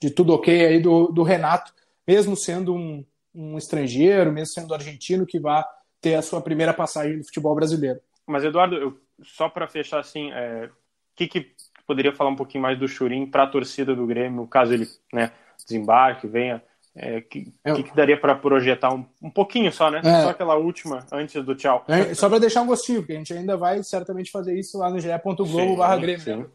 de, 0.00 0.10
tudo 0.10 0.32
ok 0.32 0.66
aí 0.66 0.80
do, 0.80 1.08
do 1.08 1.22
Renato, 1.22 1.72
mesmo 2.06 2.36
sendo 2.36 2.74
um, 2.74 3.04
um 3.34 3.58
estrangeiro, 3.58 4.32
mesmo 4.32 4.54
sendo 4.54 4.74
argentino 4.74 5.26
que 5.26 5.40
vá 5.40 5.66
ter 6.02 6.16
a 6.16 6.22
sua 6.22 6.42
primeira 6.42 6.74
passagem 6.74 7.16
no 7.16 7.24
futebol 7.24 7.54
brasileiro. 7.54 8.00
Mas, 8.26 8.44
Eduardo, 8.44 8.76
eu, 8.76 8.98
só 9.22 9.48
para 9.48 9.68
fechar 9.68 10.00
assim, 10.00 10.30
o 10.30 10.34
é, 10.34 10.70
que, 11.14 11.28
que 11.28 11.52
poderia 11.86 12.12
falar 12.12 12.30
um 12.30 12.36
pouquinho 12.36 12.62
mais 12.62 12.78
do 12.78 12.88
Churim 12.88 13.24
para 13.24 13.44
a 13.44 13.46
torcida 13.46 13.94
do 13.94 14.06
Grêmio, 14.06 14.46
caso 14.46 14.74
ele 14.74 14.88
né, 15.12 15.30
desembarque, 15.64 16.26
venha? 16.26 16.62
É, 16.94 17.22
que, 17.22 17.50
é. 17.64 17.72
que, 17.72 17.84
que, 17.84 17.96
daria 17.96 18.20
para 18.20 18.34
projetar 18.34 18.92
um, 18.92 19.06
um 19.22 19.30
pouquinho 19.30 19.72
só, 19.72 19.90
né? 19.90 20.00
É. 20.04 20.22
Só 20.24 20.30
aquela 20.30 20.56
última 20.56 21.06
antes 21.10 21.42
do 21.42 21.54
tchau. 21.54 21.84
É, 21.88 22.12
só 22.12 22.28
para 22.28 22.38
deixar 22.38 22.60
um 22.60 22.66
gostinho, 22.66 23.00
porque 23.00 23.14
a 23.14 23.16
gente 23.16 23.32
ainda 23.32 23.56
vai 23.56 23.82
certamente 23.82 24.30
fazer 24.30 24.58
isso 24.58 24.76
lá 24.76 24.90
no 24.90 25.00
ge.globo 25.00 25.76
barra 25.76 25.96
Grêmio. 25.96 26.38
Né, 26.38 26.46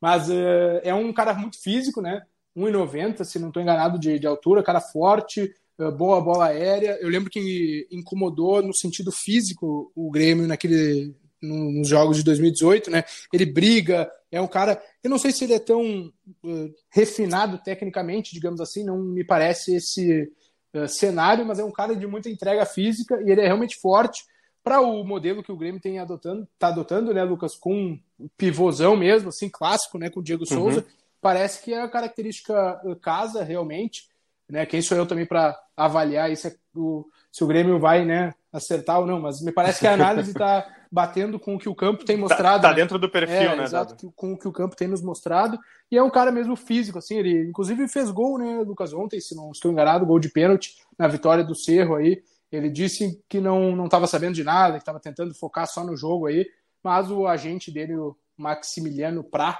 Mas 0.00 0.28
uh, 0.28 0.80
é 0.84 0.94
um 0.94 1.12
cara 1.12 1.34
muito 1.34 1.60
físico, 1.60 2.00
né? 2.00 2.22
1,90, 2.56 3.24
se 3.24 3.38
não 3.40 3.48
estou 3.48 3.62
enganado, 3.62 3.98
de, 3.98 4.18
de 4.18 4.26
altura, 4.26 4.62
cara 4.62 4.80
forte, 4.80 5.52
boa 5.90 6.20
bola 6.20 6.46
aérea. 6.46 6.98
Eu 7.00 7.08
lembro 7.08 7.30
que 7.30 7.86
incomodou 7.90 8.62
no 8.62 8.74
sentido 8.74 9.10
físico 9.10 9.90
o 9.94 10.10
Grêmio 10.10 10.46
naquele 10.46 11.14
nos 11.42 11.88
jogos 11.88 12.16
de 12.16 12.22
2018, 12.22 12.90
né? 12.90 13.04
Ele 13.32 13.44
briga, 13.44 14.10
é 14.30 14.40
um 14.40 14.46
cara. 14.46 14.80
Eu 15.02 15.10
não 15.10 15.18
sei 15.18 15.32
se 15.32 15.44
ele 15.44 15.54
é 15.54 15.58
tão 15.58 16.12
uh, 16.44 16.74
refinado 16.88 17.58
tecnicamente, 17.58 18.32
digamos 18.32 18.60
assim, 18.60 18.84
não 18.84 18.98
me 18.98 19.24
parece 19.24 19.74
esse 19.74 20.30
uh, 20.74 20.86
cenário, 20.86 21.44
mas 21.44 21.58
é 21.58 21.64
um 21.64 21.72
cara 21.72 21.96
de 21.96 22.06
muita 22.06 22.30
entrega 22.30 22.64
física 22.64 23.20
e 23.26 23.30
ele 23.30 23.40
é 23.40 23.46
realmente 23.46 23.76
forte 23.76 24.24
para 24.62 24.80
o 24.80 25.02
modelo 25.04 25.42
que 25.42 25.50
o 25.50 25.56
Grêmio 25.56 25.80
tem 25.80 25.98
adotando, 25.98 26.46
tá 26.56 26.68
adotando, 26.68 27.12
né, 27.12 27.24
Lucas, 27.24 27.56
com 27.56 27.98
um 28.20 28.28
pivôzão 28.36 28.96
mesmo, 28.96 29.30
assim, 29.30 29.48
clássico, 29.48 29.98
né, 29.98 30.08
com 30.08 30.20
o 30.20 30.22
Diego 30.22 30.46
Souza. 30.46 30.80
Uhum. 30.80 30.86
Parece 31.20 31.62
que 31.62 31.74
é 31.74 31.82
a 31.82 31.88
característica 31.88 32.80
casa 33.00 33.42
realmente 33.42 34.11
né? 34.52 34.66
Quem 34.66 34.82
sou 34.82 34.98
eu 34.98 35.06
também 35.06 35.24
para 35.24 35.58
avaliar 35.74 36.30
isso 36.30 36.46
é 36.46 36.54
o, 36.76 37.06
se 37.32 37.42
o 37.42 37.46
Grêmio 37.46 37.80
vai, 37.80 38.04
né, 38.04 38.34
acertar 38.52 39.00
ou 39.00 39.06
não? 39.06 39.18
Mas 39.18 39.40
me 39.40 39.50
parece 39.50 39.80
que 39.80 39.86
a 39.86 39.94
análise 39.94 40.30
está 40.30 40.66
batendo 40.92 41.40
com 41.40 41.54
o 41.54 41.58
que 41.58 41.70
o 41.70 41.74
campo 41.74 42.04
tem 42.04 42.16
tá, 42.16 42.20
mostrado. 42.20 42.56
Tá, 42.60 42.68
tá 42.68 42.68
né? 42.68 42.74
dentro 42.74 42.98
do 42.98 43.08
perfil, 43.08 43.34
é, 43.34 43.56
né? 43.56 43.64
Exato, 43.64 43.94
Dado? 43.94 44.12
com 44.14 44.34
o 44.34 44.38
que 44.38 44.46
o 44.46 44.52
campo 44.52 44.76
tem 44.76 44.86
nos 44.86 45.00
mostrado. 45.00 45.58
E 45.90 45.96
é 45.96 46.02
um 46.02 46.10
cara 46.10 46.30
mesmo 46.30 46.54
físico, 46.54 46.98
assim. 46.98 47.16
Ele, 47.16 47.48
inclusive, 47.48 47.88
fez 47.88 48.10
gol, 48.10 48.38
né, 48.38 48.62
Lucas, 48.62 48.92
ontem, 48.92 49.18
se 49.20 49.34
não 49.34 49.50
estou 49.52 49.72
enganado, 49.72 50.04
gol 50.04 50.18
de 50.18 50.28
pênalti 50.28 50.74
na 50.98 51.08
vitória 51.08 51.42
do 51.42 51.54
Cerro 51.54 51.94
aí. 51.94 52.22
Ele 52.52 52.68
disse 52.68 53.24
que 53.30 53.40
não 53.40 53.86
estava 53.86 54.06
sabendo 54.06 54.34
de 54.34 54.44
nada, 54.44 54.74
que 54.74 54.82
estava 54.82 55.00
tentando 55.00 55.34
focar 55.34 55.66
só 55.66 55.82
no 55.82 55.96
jogo 55.96 56.26
aí, 56.26 56.46
mas 56.84 57.10
o 57.10 57.26
agente 57.26 57.70
dele, 57.70 57.96
o 57.96 58.14
Maximiliano 58.36 59.24
Prá, 59.24 59.58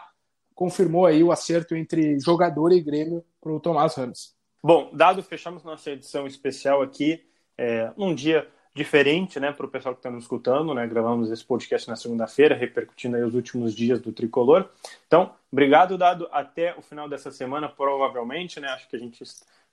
confirmou 0.55 1.07
aí 1.07 1.24
o 1.24 1.33
acerto 1.33 1.74
entre 1.74 2.20
jogador 2.20 2.72
e 2.72 2.83
Grêmio 2.83 3.24
para 3.40 3.52
o 3.52 3.59
Tomás 3.59 3.94
Ramos. 3.94 4.41
Bom, 4.64 4.90
dado, 4.92 5.22
fechamos 5.25 5.64
nossa 5.64 5.90
edição 5.90 6.25
especial 6.25 6.83
aqui, 6.83 7.20
é, 7.59 7.90
num 7.96 8.14
dia 8.14 8.46
diferente, 8.75 9.40
né, 9.40 9.51
para 9.51 9.66
o 9.66 9.68
pessoal 9.68 9.92
que 9.92 9.98
está 9.98 10.11
nos 10.11 10.22
escutando, 10.22 10.72
né, 10.72 10.87
gravamos 10.87 11.33
esse 11.33 11.44
podcast 11.44 11.88
na 11.88 11.96
segunda-feira, 11.96 12.55
repercutindo 12.55 13.16
aí 13.16 13.25
os 13.25 13.35
últimos 13.35 13.75
dias 13.75 14.01
do 14.01 14.12
Tricolor. 14.12 14.68
Então, 15.07 15.35
obrigado, 15.51 15.98
Dado, 15.98 16.29
até 16.31 16.75
o 16.79 16.81
final 16.81 17.09
dessa 17.09 17.33
semana, 17.33 17.68
provavelmente, 17.68 18.61
né, 18.61 18.68
acho 18.68 18.88
que 18.88 18.94
a 18.94 18.98
gente 19.01 19.25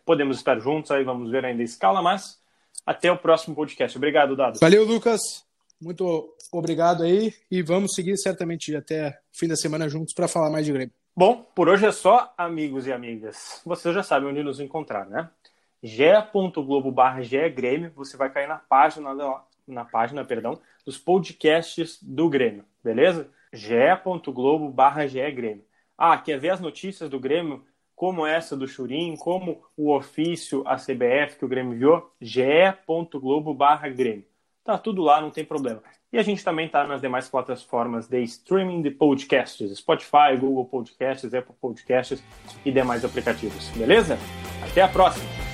podemos 0.03 0.37
estar 0.37 0.59
juntos 0.59 0.89
aí, 0.89 1.03
vamos 1.03 1.29
ver 1.29 1.45
ainda 1.45 1.61
a 1.61 1.65
escala, 1.65 2.01
mas 2.01 2.39
até 2.83 3.11
o 3.11 3.17
próximo 3.17 3.55
podcast. 3.55 3.95
Obrigado, 3.95 4.35
Dado. 4.35 4.59
Valeu, 4.59 4.85
Lucas. 4.85 5.21
Muito 5.79 6.35
obrigado 6.51 7.03
aí 7.03 7.31
e 7.49 7.61
vamos 7.61 7.93
seguir 7.93 8.17
certamente 8.17 8.75
até 8.75 9.09
o 9.33 9.37
fim 9.37 9.47
da 9.47 9.55
semana 9.55 9.87
juntos 9.87 10.13
para 10.15 10.27
falar 10.27 10.49
mais 10.49 10.65
de 10.65 10.73
Grêmio. 10.73 10.98
Bom, 11.19 11.43
por 11.53 11.67
hoje 11.67 11.85
é 11.85 11.91
só, 11.91 12.33
amigos 12.37 12.87
e 12.87 12.93
amigas. 12.93 13.61
Vocês 13.65 13.93
já 13.93 14.01
sabem 14.01 14.29
onde 14.29 14.41
nos 14.41 14.61
encontrar, 14.61 15.05
né? 15.05 15.29
ge.globo 15.83 16.93
barra 16.93 17.19
Grêmio, 17.53 17.91
você 17.93 18.15
vai 18.15 18.31
cair 18.31 18.47
na 18.47 18.55
página, 18.55 19.13
na 19.67 19.83
página 19.83 20.23
perdão, 20.23 20.61
dos 20.85 20.97
podcasts 20.97 22.01
do 22.01 22.29
Grêmio, 22.29 22.63
beleza? 22.81 23.29
ge.globo 23.51 24.69
barra 24.69 25.05
Grêmio. 25.05 25.65
Ah, 25.97 26.17
quer 26.17 26.39
ver 26.39 26.51
as 26.51 26.61
notícias 26.61 27.09
do 27.09 27.19
Grêmio, 27.19 27.65
como 27.93 28.25
essa 28.25 28.55
do 28.55 28.65
Churim, 28.65 29.17
como 29.17 29.61
o 29.75 29.93
ofício, 29.93 30.63
a 30.65 30.77
CBF 30.77 31.37
que 31.37 31.43
o 31.43 31.49
Grêmio 31.49 31.77
viu? 31.77 32.09
ge.globo 32.21 33.53
barra 33.53 33.89
Grêmio. 33.89 34.25
Tá 34.63 34.77
tudo 34.77 35.01
lá, 35.01 35.19
não 35.19 35.31
tem 35.31 35.43
problema. 35.43 35.83
E 36.11 36.17
a 36.17 36.23
gente 36.23 36.43
também 36.43 36.65
está 36.65 36.87
nas 36.87 37.01
demais 37.01 37.29
plataformas 37.29 38.07
de 38.07 38.21
streaming 38.23 38.81
de 38.81 38.89
podcasts, 38.89 39.77
Spotify, 39.77 40.35
Google 40.39 40.65
Podcasts, 40.65 41.31
Apple 41.33 41.55
Podcasts 41.61 42.23
e 42.65 42.71
demais 42.71 43.05
aplicativos, 43.05 43.69
beleza? 43.75 44.17
Até 44.63 44.81
a 44.81 44.87
próxima! 44.87 45.48